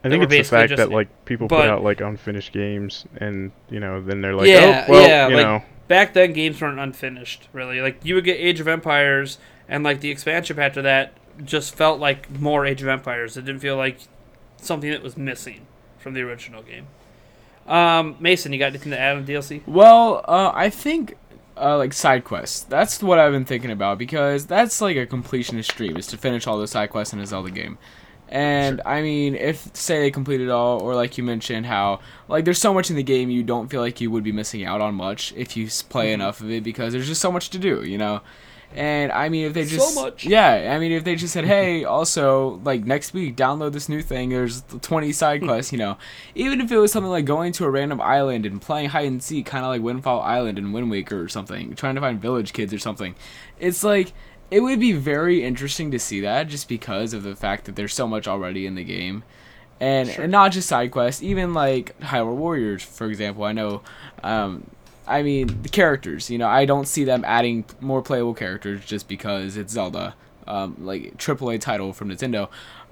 [0.06, 3.06] I think it's the fact just- that like people but- put out like unfinished games,
[3.18, 6.34] and you know, then they're like, Yeah, oh, well, yeah, you like- know, back then,
[6.34, 7.47] games weren't unfinished.
[7.53, 9.38] Really, like you would get Age of Empires,
[9.68, 13.36] and like the expansion pack to that just felt like more Age of Empires.
[13.36, 13.97] It didn't feel like
[14.58, 16.88] something that was missing from the original game.
[17.68, 19.62] Um, Mason, you got anything to add on DLC?
[19.66, 21.18] Well, uh, I think
[21.58, 22.62] uh, like side quests.
[22.62, 26.45] That's what I've been thinking about because that's like a completionist dream is to finish
[26.47, 27.78] all the side quests in a Zelda game.
[28.28, 32.44] And I mean, if say they complete it all, or like you mentioned, how like
[32.46, 34.82] there's so much in the game you don't feel like you would be missing out
[34.82, 36.14] on much if you play Mm-hmm.
[36.14, 38.22] enough of it because there's just so much to do, you know.
[38.74, 40.26] And I mean, if they So just much.
[40.26, 44.02] yeah, I mean, if they just said, hey, also like next week, download this new
[44.02, 44.30] thing.
[44.30, 45.98] There's 20 side quests, you know.
[46.34, 49.22] Even if it was something like going to a random island and playing hide and
[49.24, 52.54] seek, kind of like Windfall Island and Wind Waker or something, trying to find village
[52.54, 53.16] kids or something.
[53.60, 54.12] It's like
[54.52, 57.93] it would be very interesting to see that just because of the fact that there's
[57.93, 59.24] so much already in the game.
[59.80, 63.43] And, and not just side quests, even like Hyrule Warriors, for example.
[63.43, 63.82] I know,
[64.24, 64.70] um,
[65.06, 66.30] I mean, the characters.
[66.30, 70.16] You know, I don't see them adding more playable characters just because it's Zelda,
[70.48, 72.48] um, like AAA title from Nintendo.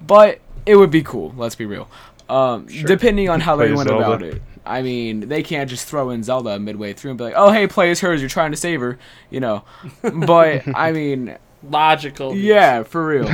[0.06, 1.32] But it would be cool.
[1.36, 1.88] Let's be real.
[2.28, 4.04] Um, Depending on how they went Zelda.
[4.04, 4.42] about it.
[4.66, 7.66] I mean, they can't just throw in Zelda midway through and be like, "Oh, hey,
[7.66, 8.20] play as hers.
[8.22, 8.98] You're trying to save her,"
[9.30, 9.64] you know.
[10.02, 11.36] But I mean,
[11.70, 12.34] Logical.
[12.36, 13.28] yeah, for real.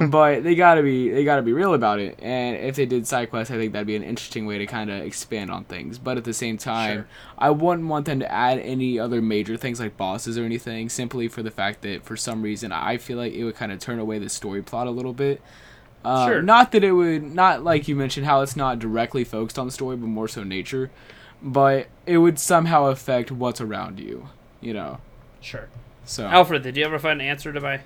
[0.10, 2.18] but they gotta be they gotta be real about it.
[2.20, 4.90] And if they did side quests, I think that'd be an interesting way to kind
[4.90, 5.98] of expand on things.
[5.98, 7.06] But at the same time, Sure.
[7.38, 11.28] I wouldn't want them to add any other major things like bosses or anything, simply
[11.28, 13.98] for the fact that for some reason I feel like it would kind of turn
[13.98, 15.40] away the story plot a little bit.
[16.04, 16.42] Um, Sure.
[16.42, 19.72] Not that it would, not like you mentioned how it's not directly focused on the
[19.72, 20.90] story, but more so nature.
[21.42, 24.28] But it would somehow affect what's around you,
[24.60, 24.98] you know.
[25.40, 25.68] Sure.
[26.06, 27.80] So Alfred, did you ever find an answer to my?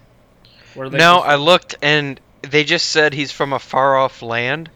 [0.74, 4.70] Where they No, I looked and they just said he's from a far off land.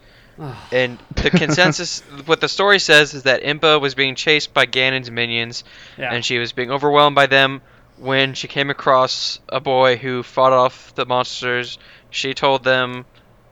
[0.72, 5.08] And the consensus, what the story says, is that Impa was being chased by Ganon's
[5.08, 5.62] minions,
[5.96, 6.12] Yeah.
[6.12, 7.62] and she was being overwhelmed by them.
[7.98, 11.78] When she came across a boy who fought off the monsters,
[12.10, 13.04] she told them,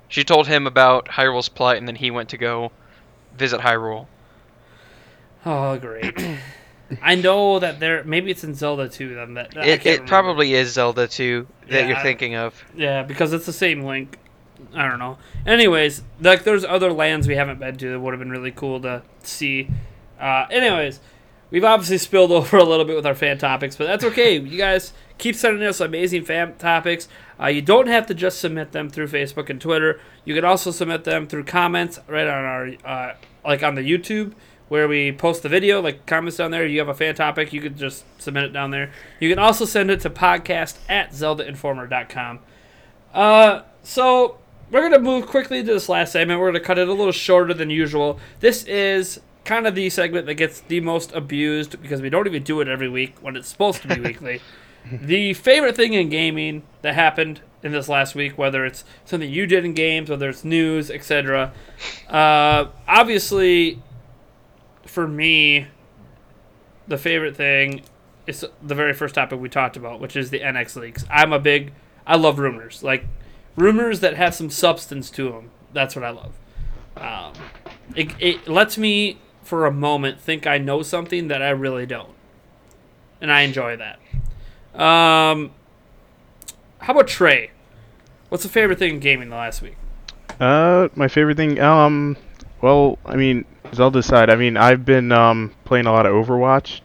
[0.09, 2.73] she told him about Hyrule's plight, and then he went to go
[3.39, 4.09] visit Hyrule.
[5.47, 6.19] Oh, great.
[7.03, 8.03] I know that there.
[8.05, 9.15] Maybe it's in Zelda too.
[9.15, 12.63] Then that I It, it probably is Zelda 2 that Yeah, you're I- thinking of.
[12.77, 14.19] Yeah, because it's the same link.
[14.75, 15.19] I don't know.
[15.47, 18.81] Anyways, like there's other lands we haven't been to that would have been really cool
[18.83, 19.69] to see.
[20.21, 21.01] Uh, anyways,
[21.51, 24.39] we've obviously spilled over a little bit with our fan topics, but that's okay.
[24.39, 27.09] you guys keep sending us amazing fan topics.
[27.41, 30.01] Uh, you don't have to just submit them through Facebook and Twitter.
[30.25, 33.15] You can also submit them through comments right on our uh,
[33.45, 34.33] like on the YouTube
[34.73, 36.65] where we post the video, like comments down there.
[36.65, 38.91] You have a fan topic, you could just submit it down there.
[39.21, 42.39] You can also send it to podcast at zeldainformer.com.
[43.13, 44.39] Uh, so
[44.71, 46.41] we're gonna move quickly to this last segment.
[46.41, 48.19] We're gonna cut it a little shorter than usual.
[48.41, 52.43] This is kind of the segment that gets the most abused because we don't even
[52.43, 54.41] do it every week when it's supposed to be weekly.
[54.91, 59.47] The favorite thing in gaming that happened in this last week, whether it's something you
[59.47, 61.53] did in games, whether it's news, etc.
[62.09, 63.83] Uh, obviously,
[64.93, 65.69] for me,
[66.87, 67.83] the favorite thing
[68.27, 71.05] is the very first topic we talked about, which is the NX leaks.
[71.11, 71.73] I'm a big,
[72.07, 73.07] I love rumors, like
[73.57, 75.51] rumors that have some substance to them.
[75.73, 76.35] That's what I love.
[76.99, 77.33] Um,
[77.97, 82.13] it, it lets me, for a moment, think I know something that I really don't,
[83.19, 83.99] and I enjoy that.
[84.79, 85.53] Um,
[86.81, 87.51] how about Trey?
[88.29, 89.77] What's the favorite thing in gaming the last week?
[90.39, 91.59] Uh, my favorite thing.
[91.61, 92.19] Um,
[92.61, 93.47] well, I mean,
[93.79, 94.31] I'll decide.
[94.31, 96.81] I mean, I've been um playing a lot of Overwatch.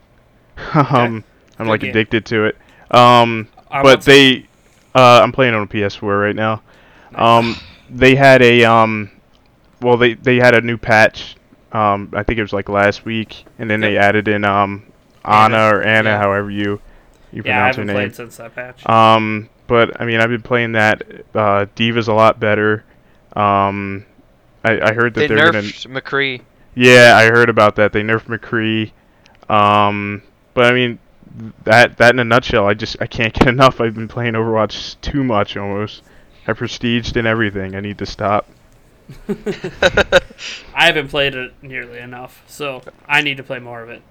[0.74, 1.24] um,
[1.60, 1.90] I'm Good like game.
[1.92, 2.58] addicted to it.
[2.92, 4.48] Um, I but want some- they,
[4.96, 6.62] uh, I'm playing on a PS4 right now.
[7.16, 7.56] Um,
[7.90, 9.12] they had a um,
[9.82, 11.36] well, they they had a new patch.
[11.74, 14.04] Um, I think it was like last week, and then they Yep.
[14.04, 14.84] added in um,
[15.26, 16.18] Ana, Ana or Ana, yeah.
[16.18, 16.80] however you
[17.34, 17.96] yeah, you I pronounce her haven't name.
[17.96, 18.88] played since that patch.
[18.88, 21.04] Um, but I mean, I've been playing that.
[21.36, 22.86] Uh, D.Va's a lot better.
[23.36, 24.06] Um,
[24.64, 25.62] I, I heard that They they are gonna.
[25.64, 26.42] nerfed McCree.
[26.78, 27.92] Yeah, I heard about that.
[27.92, 28.92] They nerfed McCree.
[29.52, 30.22] Um,
[30.54, 31.00] but I mean,
[31.64, 33.82] that that in a nutshell, I just I can't get enough.
[33.82, 36.04] I've been playing Overwatch too much almost.
[36.46, 37.76] I prestiged and everything.
[37.76, 38.48] I need to stop.
[39.28, 44.04] I haven't played it nearly enough, so I need to play more of it.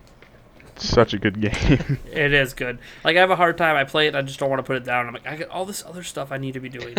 [0.74, 1.98] It's such a good game.
[2.10, 2.80] It is good.
[3.04, 3.76] Like I have a hard time.
[3.76, 4.16] I play it.
[4.16, 5.06] I just don't want to put it down.
[5.06, 6.96] I'm like, I got all this other stuff I need to be doing,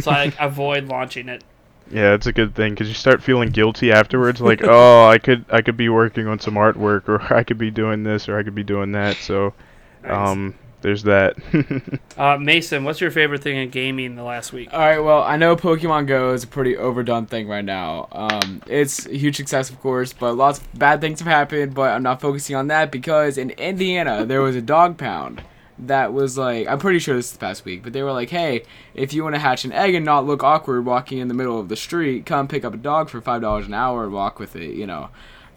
[0.00, 1.42] so I like, avoid launching it.
[1.90, 4.40] Yeah, it's a good thing because you start feeling guilty afterwards.
[4.40, 7.70] Like, oh, I could I could be working on some artwork, or I could be
[7.70, 9.16] doing this, or I could be doing that.
[9.16, 9.52] So,
[10.02, 10.12] Nice.
[10.28, 11.36] um, there's that.
[12.16, 14.68] Uh, Mason, what's your favorite thing in gaming the last week?
[14.72, 18.06] All right, well, I know Pokemon Go is a pretty overdone thing right now.
[18.12, 21.74] Um, it's a huge success, of course, but lots of bad things have happened.
[21.74, 25.42] But I'm not focusing on that because in Indiana there was a dog pound
[25.78, 28.30] that was like I'm pretty sure this is the past week, but they were like,
[28.30, 28.62] hey,
[28.94, 31.58] if you want to hatch an egg and not look awkward walking in the middle
[31.58, 34.38] of the street, come pick up a dog for five dollars an hour and walk
[34.38, 35.10] with it, you know.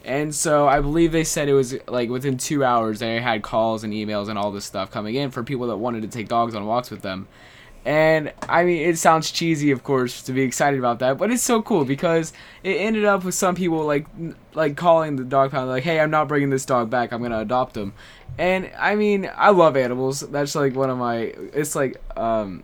[0.03, 3.83] And so I believe they said it was like within two hours they had calls
[3.83, 6.55] and emails and all this stuff coming in for people that wanted to take dogs
[6.55, 7.27] on walks with them.
[7.87, 11.43] And I mean, it sounds cheesy, of course, to be excited about that, but it's
[11.43, 14.07] so cool because it ended up with some people like
[14.53, 17.13] like calling the dog pound like, "Hey, I'm not bringing this dog back.
[17.13, 17.93] I'm gonna adopt him."
[18.37, 20.21] And I mean, I love animals.
[20.21, 21.33] That's like one of my.
[21.53, 22.63] It's like um,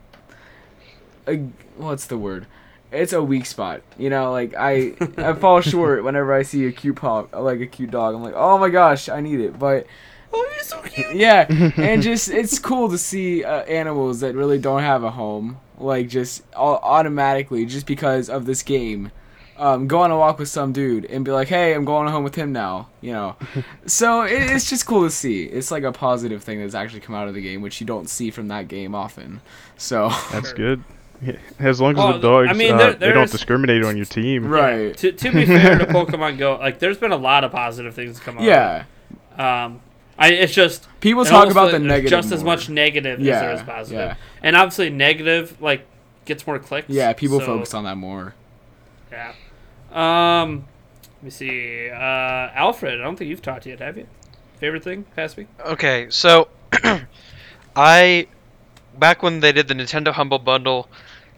[1.28, 1.38] a,
[1.78, 2.48] what's the word?
[2.92, 4.32] It's a weak spot, you know.
[4.32, 8.14] Like I, I fall short whenever I see a cute pop, like a cute dog.
[8.14, 9.58] I'm like, oh my gosh, I need it.
[9.58, 9.88] But
[10.34, 11.16] Oh, you're so cute.
[11.16, 11.46] yeah,
[11.78, 16.10] and just it's cool to see uh, animals that really don't have a home, like
[16.10, 19.12] just au- automatically just because of this game,
[19.58, 22.24] um, go on a walk with some dude and be like, hey, I'm going home
[22.24, 23.36] with him now, you know.
[23.86, 25.44] so it, it's just cool to see.
[25.44, 28.10] It's like a positive thing that's actually come out of the game, which you don't
[28.10, 29.42] see from that game often.
[29.78, 30.84] So That's good.
[31.22, 34.06] Yeah, As long as Oh, the dogs, I mean, uh, they don't discriminate on your
[34.06, 34.46] team.
[34.46, 37.94] right, To, to be fair to Pokemon Go, like there's been a lot of positive
[37.94, 38.44] things come out.
[38.44, 38.86] yeah.
[39.38, 39.82] Um,
[40.18, 42.54] I it's just People talk about the negative just as more.
[42.54, 44.16] much negative as there is positive, yeah.
[44.44, 45.88] and obviously negative like
[46.26, 46.90] gets more clicks.
[46.90, 48.36] Yeah, people so, focus on that more.
[49.14, 49.34] Yeah.
[50.42, 50.66] Um,
[51.18, 51.90] let me see.
[51.90, 54.08] Uh, Alfred, I don't think you've talked yet, have you?
[54.58, 55.48] Favorite thing past week?
[55.64, 56.48] Okay, so
[57.76, 58.28] I
[58.98, 60.88] back when they did the Nintendo Humble Bundle,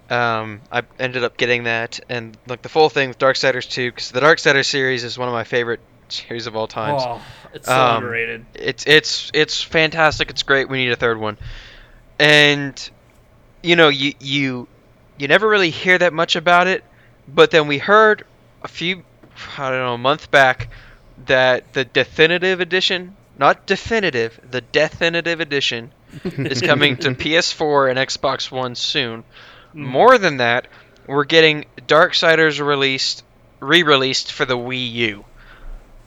[0.09, 4.11] um, I ended up getting that and like the full thing with Darksiders 2 because
[4.11, 7.01] the Darksiders series is one of my favorite series of all times.
[7.05, 7.21] Oh,
[7.53, 8.45] it's so Um, underrated.
[8.53, 10.29] It's it's it's fantastic.
[10.29, 10.69] It's great.
[10.69, 11.37] We need a third one.
[12.19, 12.89] And
[13.63, 14.67] you know, you you
[15.17, 16.83] you never really hear that much about it,
[17.27, 18.25] but then we heard
[18.63, 19.03] a few
[19.57, 20.69] I don't know, a month back
[21.25, 25.91] that the definitive edition, not definitive, the definitive edition
[26.23, 29.23] is coming to PS4 and Xbox One soon.
[29.73, 29.75] Mm.
[29.87, 30.67] More than that,
[31.07, 33.23] we're getting Darksiders released
[33.59, 35.25] re-released for the Wii U.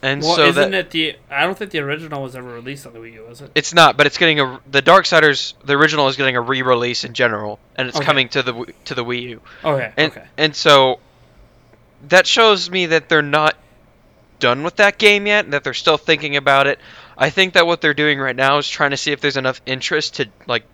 [0.00, 1.16] And Well, so isn't that it the?
[1.28, 3.50] I don't think the original was ever released on the Wii U, was it?
[3.56, 5.54] it's not, but it's getting a the Darksiders.
[5.64, 8.06] The original is getting a re-release in general, and it's Okay.
[8.06, 9.40] coming to the Wii- to the Wii U.
[9.64, 9.92] Okay.
[9.96, 10.24] And okay.
[10.36, 11.00] and so
[12.08, 13.56] that shows me that they're not
[14.38, 16.78] done with that game yet, and that they're still thinking about it.
[17.16, 19.60] I think that what they're doing right now is trying to see if there's enough
[19.66, 20.64] interest to like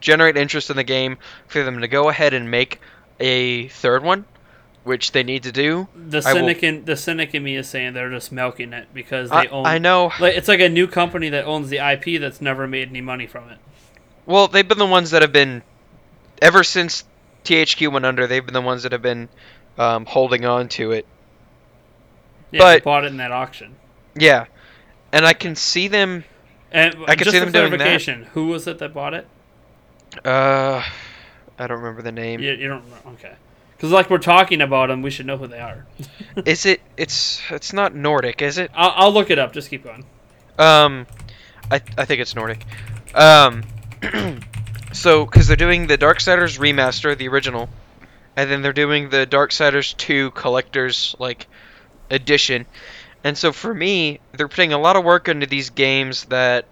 [0.00, 2.80] generate interest in the game for them to go ahead and make
[3.20, 4.24] a third one,
[4.82, 5.88] which they need to do.
[5.94, 8.88] The I will- cynic in the cynic in me is saying they're just milking it
[8.92, 9.66] because they I, own.
[9.66, 10.10] I know.
[10.18, 13.26] Like it's like a new company that owns the IP that's never made any money
[13.26, 13.58] from it.
[14.26, 15.62] Well, they've been the ones that have been
[16.42, 17.04] ever since
[17.44, 18.26] THQ went under.
[18.26, 19.28] They've been the ones that have been
[19.78, 21.06] um, holding on to it.
[22.50, 23.74] Yeah, But- bought it in that auction.
[24.16, 24.46] Yeah,
[25.12, 26.24] and I can see them.
[26.70, 28.02] And I can just see them doing that.
[28.32, 29.26] who was it that bought it?
[30.24, 30.82] Uh,
[31.58, 32.40] I don't remember the name.
[32.40, 32.84] You, you don't.
[33.14, 33.34] Okay.
[33.76, 35.86] Because like we're talking about them, we should know who they are.
[36.46, 36.80] Is it?
[36.96, 38.70] It's it's not Nordic, is it?
[38.74, 39.52] I'll, I'll look it up.
[39.52, 40.04] Just keep going.
[40.58, 41.06] Um,
[41.70, 42.64] I I think it's Nordic.
[43.14, 43.64] Um,
[44.92, 47.68] so because they're doing the Dark Darksiders remaster, the original,
[48.36, 51.46] and then they're doing the Darksiders 2 collector's like
[52.10, 52.66] edition.
[53.22, 56.66] And so for me, they're putting a lot of work into these games that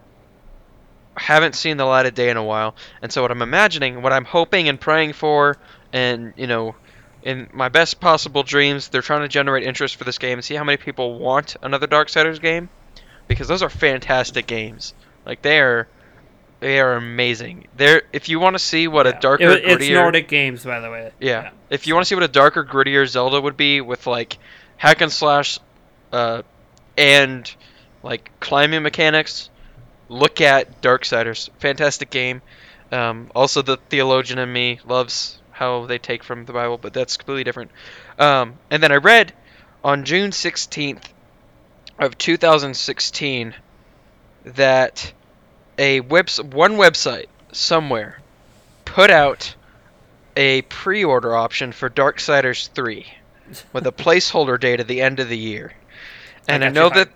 [1.16, 2.74] haven't seen the light of day in a while.
[3.00, 5.56] And so what I'm imagining, what I'm hoping and praying for,
[5.92, 6.74] and you know,
[7.22, 10.54] in my best possible dreams, they're trying to generate interest for this game and see
[10.54, 12.68] how many people want another Darksiders game,
[13.28, 14.94] because those are fantastic games.
[15.24, 15.88] Like they are,
[16.62, 17.66] they are amazing.
[17.76, 19.12] They're if you want to see what Yeah.
[19.18, 21.10] a darker, It- it's grittier, Nordic Games, by the way.
[21.20, 21.50] yeah.
[21.68, 24.38] If you want to see what a darker, grittier Zelda would be with like
[24.78, 25.58] hack and slash,
[26.12, 26.42] uh,
[26.96, 27.54] and
[28.02, 29.50] like climbing mechanics,
[30.08, 31.50] look at Dark Darksiders.
[31.60, 32.42] Fantastic game.
[32.90, 37.16] Um, also, the theologian in me loves how they take from the Bible, but that's
[37.16, 37.70] completely different.
[38.18, 39.32] Um, and then I read
[39.82, 41.02] on June 16th
[41.98, 43.54] of 2016
[44.44, 45.12] that
[45.78, 48.18] a webs one website somewhere
[48.84, 49.54] put out
[50.36, 53.06] a pre-order option for Darksiders 3
[53.72, 55.72] with a placeholder date at the end of the year.
[56.48, 57.08] And I, got know that.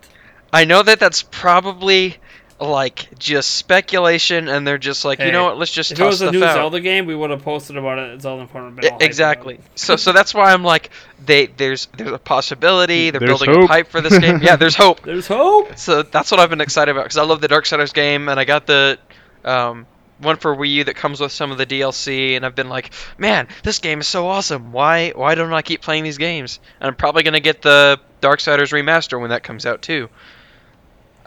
[0.53, 2.17] I know that that's probably
[2.59, 6.13] like just speculation and they're just like, you know what, let's just If it toss
[6.13, 6.55] was a new out.
[6.55, 8.81] Zelda game, we would have posted about it at Zelda Informer.
[8.83, 9.61] E- exactly.
[9.75, 10.91] So so that's why I'm like
[11.25, 13.65] they there's there's a possibility they're There's building hope.
[13.65, 14.41] a pipe for this game.
[14.43, 15.01] Yeah, there's hope.
[15.07, 15.77] There's hope.
[15.79, 18.39] So that's what I've been excited about because I love the Dark Darksiders game, and
[18.39, 18.99] I got the
[19.45, 19.87] um,
[20.19, 22.93] one for Wii U that comes with some of the DLC, and I've been like,
[23.19, 24.73] man, this game is so awesome.
[24.73, 26.61] Why why don't I keep playing these games?
[26.81, 30.09] And I'm probably gonna get the Dark Darksiders remaster when that comes out too.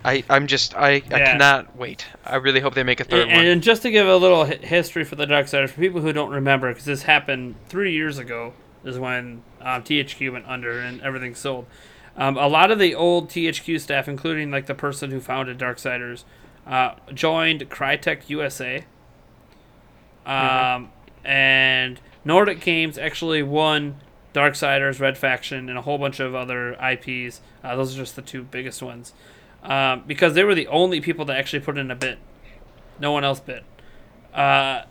[0.04, 2.06] I I'm just I, I cannot wait.
[2.26, 3.46] I really hope they make a third And, one.
[3.46, 6.70] and just to give a little history for the Darksiders, for people who don't remember,
[6.70, 11.66] because this happened three years ago, is when um, THQ went under and everything sold.
[12.18, 16.24] Um, a lot of the old THQ staff, including like the person who founded Darksiders,
[16.68, 18.86] uh, joined Crytek USA.
[20.26, 20.92] Um,
[21.26, 23.98] And Nordic Games actually won
[24.34, 27.42] Darksiders, Red Faction, and a whole bunch of other IPs.
[27.64, 29.14] Uh, those are just the two biggest ones.
[29.64, 32.18] Um, because they were the only people that actually put in a bid.
[33.00, 33.64] No one else bid.
[34.34, 34.84] Uh,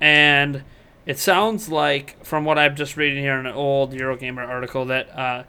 [0.00, 0.62] and
[1.06, 5.08] it sounds like, from what I'm just reading here in an old Eurogamer article, that
[5.16, 5.44] uh,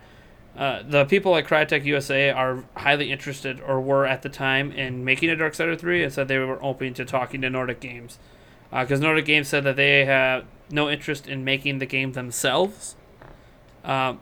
[0.57, 5.03] uh, the people at Crytek USA are highly interested, or were at the time, in
[5.03, 8.17] making a Dark Darksider 3, and said they were open to talking to Nordic Games.
[8.71, 12.95] Because Nordic Games said that they have no interest in making the game themselves.
[13.87, 14.19] Um,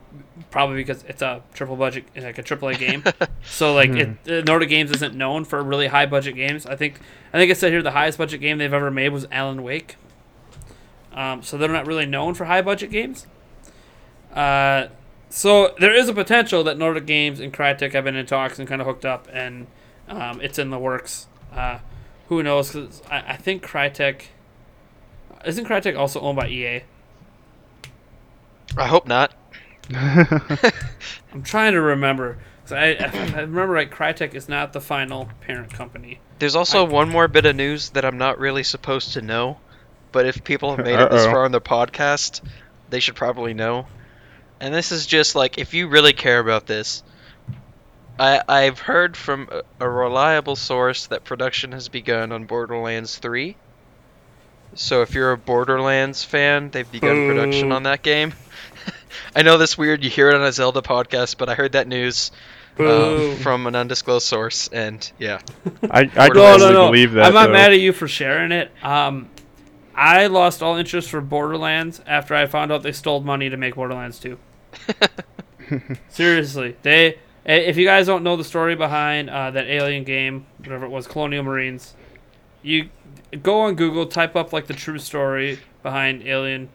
[0.52, 3.02] probably because it's a triple budget, like a triple A game.
[3.44, 6.66] so like it, uh, Nordic Games isn't known for really high budget games.
[6.66, 7.00] I think
[7.32, 9.96] I think it said here the highest budget game they've ever made was Alan Wake.
[11.12, 13.26] Um, so they're not really known for high budget games.
[14.32, 14.86] Uh,
[15.30, 18.68] so there is a potential that Nordic Games and Crytek have been in talks and
[18.68, 19.66] kind of hooked up, and
[20.08, 21.26] um, it's in the works.
[21.52, 21.78] Uh,
[22.28, 22.70] who knows?
[22.70, 24.26] Because I, I think Crytek
[25.44, 26.82] isn't Crytek also owned by EA.
[28.76, 29.32] I hope not.
[31.32, 32.38] I'm trying to remember.
[32.62, 33.88] 'Cause I, I remember right.
[33.90, 36.18] Crytek is not the final parent company.
[36.40, 39.58] There's also I- one more bit of news that I'm not really supposed to know,
[40.10, 42.40] but if people have made it this far on the podcast,
[42.90, 43.86] they should probably know.
[44.60, 47.04] And this is just like if you really care about this,
[48.18, 53.54] I I've heard from a, a reliable source that production has begun on Borderlands 3.
[54.74, 58.32] So if you're a Borderlands fan, they've begun production on that game.
[59.34, 61.86] I know this weird you hear it on a Zelda podcast, but I heard that
[61.88, 62.30] news
[62.76, 63.32] Boo.
[63.32, 65.40] um, from an undisclosed source, and yeah.
[65.90, 66.86] I, I No, can no, no, no.
[66.86, 67.26] believe that.
[67.26, 67.52] I'm not though.
[67.52, 68.70] mad at you for sharing it.
[68.82, 69.28] Um,
[69.94, 73.74] I lost all interest for Borderlands after I found out they stole money to make
[73.76, 74.38] Borderlands 2.
[76.08, 77.18] Seriously, they.
[77.44, 81.06] If you guys don't know the story behind uh, that alien game, whatever it was,
[81.06, 81.94] Colonial Marines,
[82.60, 82.88] you
[83.42, 86.68] go on Google, type up like the true story behind Alien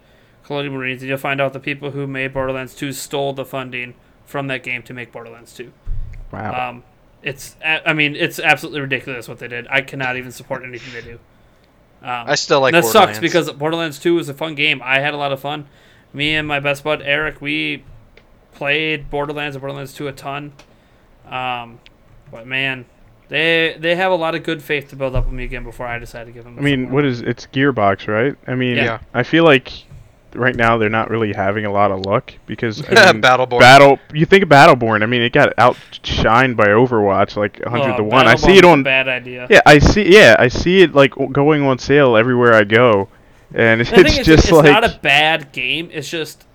[0.52, 3.94] Colonial Marines, and you'll find out the people who made Borderlands 2 stole the funding
[4.26, 5.72] from that game to make Borderlands 2.
[6.30, 6.70] Wow.
[6.70, 6.84] Um,
[7.24, 9.66] it's, a- I mean, it's absolutely ridiculous what they did.
[9.70, 11.20] I cannot even support anything they do.
[12.04, 14.82] Um, I still like that sucks because Borderlands 2 is a fun game.
[14.84, 15.68] I had a lot of fun.
[16.12, 17.86] Me and my best bud Eric, we
[18.54, 20.52] played Borderlands and Borderlands 2 a ton.
[21.30, 21.80] Um,
[22.30, 22.86] but man,
[23.30, 25.88] they they have a lot of good faith to build up with me again before
[25.88, 26.58] I decide to give them.
[26.58, 28.36] I mean, what is it's Gearbox, right?
[28.48, 29.00] I mean, Yeah.
[29.14, 29.72] I feel like
[30.36, 33.60] right now they're not really having a lot of luck because I mean, Battleborn.
[33.60, 34.00] Battle.
[34.14, 35.04] You think of Battleborn.
[35.04, 38.28] I mean, it got outshined by Overwatch like hundred Oh, to one.
[38.28, 38.84] I see Battleborn's it a on.
[38.84, 39.48] Bad idea.
[39.50, 40.14] Yeah, I see.
[40.14, 43.10] Yeah, I see it like going on sale everywhere I go,
[43.54, 45.90] and it's, The thing just it's like not a bad game.
[45.92, 46.46] It's just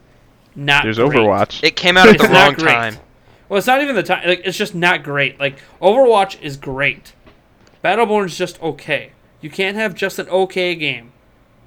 [0.55, 0.85] not.
[0.85, 1.11] there's great.
[1.11, 1.63] Overwatch.
[1.63, 2.97] It came out at the wrong time.
[3.49, 4.27] Well, it's not even the time.
[4.27, 5.39] Like, it's just not great.
[5.39, 7.13] Like, Overwatch is great.
[7.85, 9.13] Battleborn's just okay.
[9.41, 11.13] You can't have just an okay game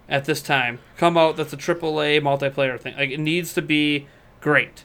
[0.10, 2.96] at this time come out that's a triple A multiplayer thing.
[2.96, 4.08] Like, it needs to be
[4.42, 4.84] great.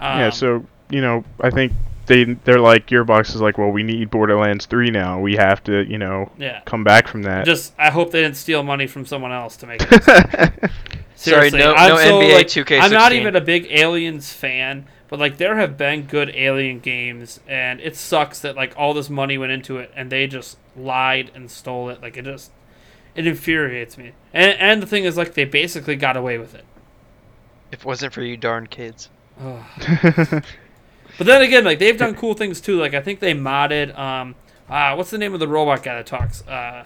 [0.00, 1.72] Um, yeah, so you know, I think
[2.06, 5.20] they they're like Gearbox is like, well, we need Borderlands three now.
[5.20, 6.60] We have to, you know, yeah.
[6.64, 7.46] come back from that.
[7.46, 10.04] Just, I hope they didn't steal money from someone else to make it.
[10.04, 12.80] Sorry, Seriously, no- I'm no so, NBA like, 2K16.
[12.80, 17.40] I'm not even a big Aliens fan, but like there have been good Alien games,
[17.46, 21.30] and it sucks that like all this money went into it, and they just lied
[21.34, 22.02] and stole it.
[22.02, 22.50] Like it just,
[23.14, 24.12] it infuriates me.
[24.32, 26.64] And and the thing is, like they basically got away with it.
[27.72, 29.08] If it wasn't for you darn kids.
[31.16, 32.78] But then again, like they've done cool things too.
[32.78, 33.96] Like I think they modded.
[33.96, 34.34] Um,
[34.68, 36.46] uh, what's the name of the robot guy that talks?
[36.46, 36.84] Uh,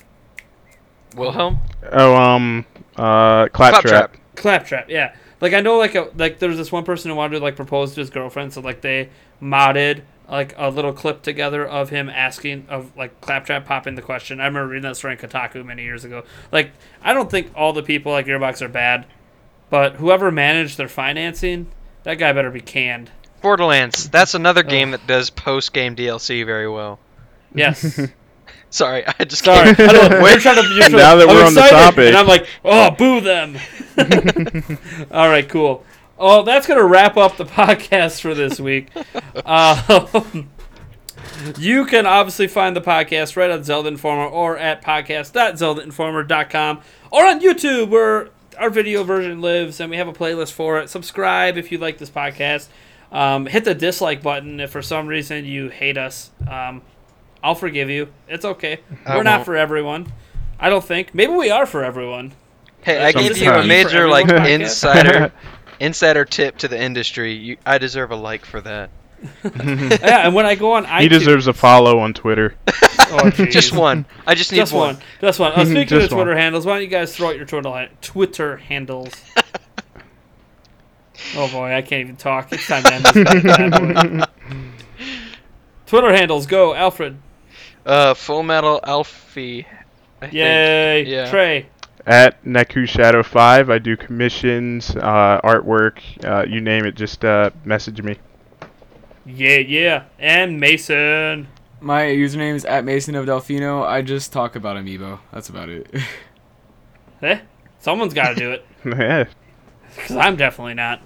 [1.16, 1.60] Wilhelm?
[1.92, 2.66] oh, um,
[2.96, 3.82] uh, Claptrap.
[3.82, 4.16] Claptrap.
[4.36, 5.14] Claptrap, yeah.
[5.40, 7.56] Like I know, like a, like there was this one person who wanted to like
[7.56, 9.08] propose to his girlfriend, so like they
[9.40, 14.40] modded like a little clip together of him asking of like Claptrap popping the question.
[14.40, 16.24] I remember reading that story in Kotaku many years ago.
[16.52, 16.72] Like
[17.02, 19.06] I don't think all the people like Gearbox are bad,
[19.70, 21.68] but whoever managed their financing,
[22.02, 23.10] that guy better be canned.
[23.40, 24.10] Borderlands.
[24.10, 25.00] That's another game Ugh.
[25.00, 26.98] that does post game DLC very well.
[27.54, 28.00] Yes.
[28.70, 29.70] Sorry, I just Sorry.
[29.70, 29.92] I can't.
[29.92, 30.68] don't, we're trying to.
[30.74, 32.08] You're Now that I'm we're on the topic.
[32.08, 33.56] and I'm like, oh, boo them.
[35.10, 35.84] All right, cool.
[36.18, 38.88] Oh, that's gonna wrap up the podcast for this week.
[39.46, 40.50] Um,
[41.58, 47.40] you can obviously find the podcast right on Zelda Informer or at podcast.zeldainformer.com or on
[47.40, 50.90] YouTube where our video version lives and we have a playlist for it.
[50.90, 52.68] Subscribe if you like this podcast.
[53.12, 56.30] Um, hit the dislike button if for some reason you hate us.
[56.50, 56.82] Um,
[57.42, 58.08] I'll forgive you.
[58.26, 58.80] It's okay.
[59.06, 59.46] I We're not won't.
[59.46, 60.12] for everyone.
[60.58, 61.14] I don't think.
[61.14, 62.32] Maybe we are for everyone.
[62.82, 64.62] Hey, I gave you a major like For everyone podcast.
[64.62, 65.32] insider
[65.80, 67.32] insider tip to the industry.
[67.34, 68.90] You, I deserve a like for that.
[69.44, 72.54] yeah, and when I go on iTunes, he deserves a follow on Twitter.
[73.10, 73.30] Oh.
[73.30, 74.04] Just one.
[74.26, 74.96] I just need Just one.
[74.96, 75.02] one.
[75.22, 75.52] Just one.
[75.52, 76.36] Uh, speaking Just of Twitter one.
[76.36, 79.14] handles, why don't you guys throw out your Twitter ha- Twitter handles?
[81.34, 82.52] oh boy, I can't even talk.
[82.52, 84.28] It's time to end this bad.
[85.86, 87.16] Twitter handles go, Alfred.
[87.86, 89.66] Uh, Full Metal Alfie.
[90.20, 90.32] I think.
[90.34, 91.30] Yay, Yeah.
[91.30, 91.66] Trey.
[92.08, 96.94] At Neku Shadow Five, I do commissions, uh, artwork, uh, you name it.
[96.94, 98.16] Just uh, message me.
[99.26, 101.48] Yeah, yeah, and Mason.
[101.82, 103.86] My username is at Mason of Delfino.
[103.86, 105.18] I just talk about Amiibo.
[105.32, 105.94] That's about it.
[107.20, 107.40] Eh,
[107.80, 109.24] someone's got to do it yeah.
[109.96, 111.02] because I'm definitely not.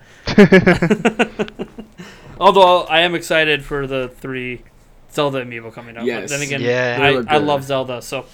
[2.39, 4.63] Although I am excited for the three
[5.11, 6.05] Zelda amiibo coming out.
[6.05, 6.31] Yes.
[6.31, 7.25] But then again, Yeah.
[7.27, 8.03] I, I love Zelda.
[8.03, 8.27] So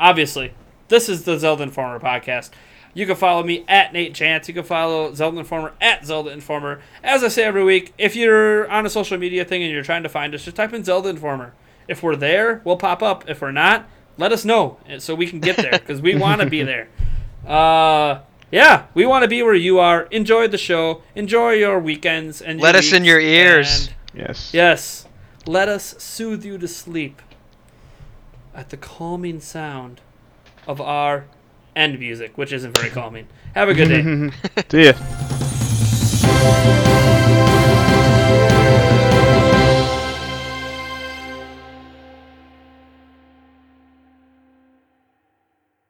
[0.00, 0.54] obviously,
[0.88, 2.50] this is the Zelda Informer podcast.
[2.94, 4.48] You can follow me at Nate Chance.
[4.48, 6.80] You can follow Zelda Informer at Zelda Informer.
[7.04, 10.02] As I say every week, if you're on a social media thing and you're trying
[10.04, 11.52] to find us, just type in Zelda Informer.
[11.88, 13.28] If we're there, we'll pop up.
[13.28, 13.86] If we're not,
[14.16, 16.88] let us know eh, so we can get there because we want to be there.
[17.46, 18.20] Uh,
[18.50, 20.02] yeah, we want to be where you are.
[20.04, 21.02] Enjoy the show.
[21.14, 23.88] Enjoy your weekends and Let your us in your ears.
[23.88, 23.94] and-
[24.28, 24.54] Yes.
[24.54, 25.06] Yes.
[25.46, 27.20] Let us soothe you to sleep
[28.54, 30.00] at the calming sound
[30.66, 31.26] of our
[31.74, 33.26] end music, which isn't very calming.
[33.54, 34.30] Have a good day.
[34.70, 36.82] See ya.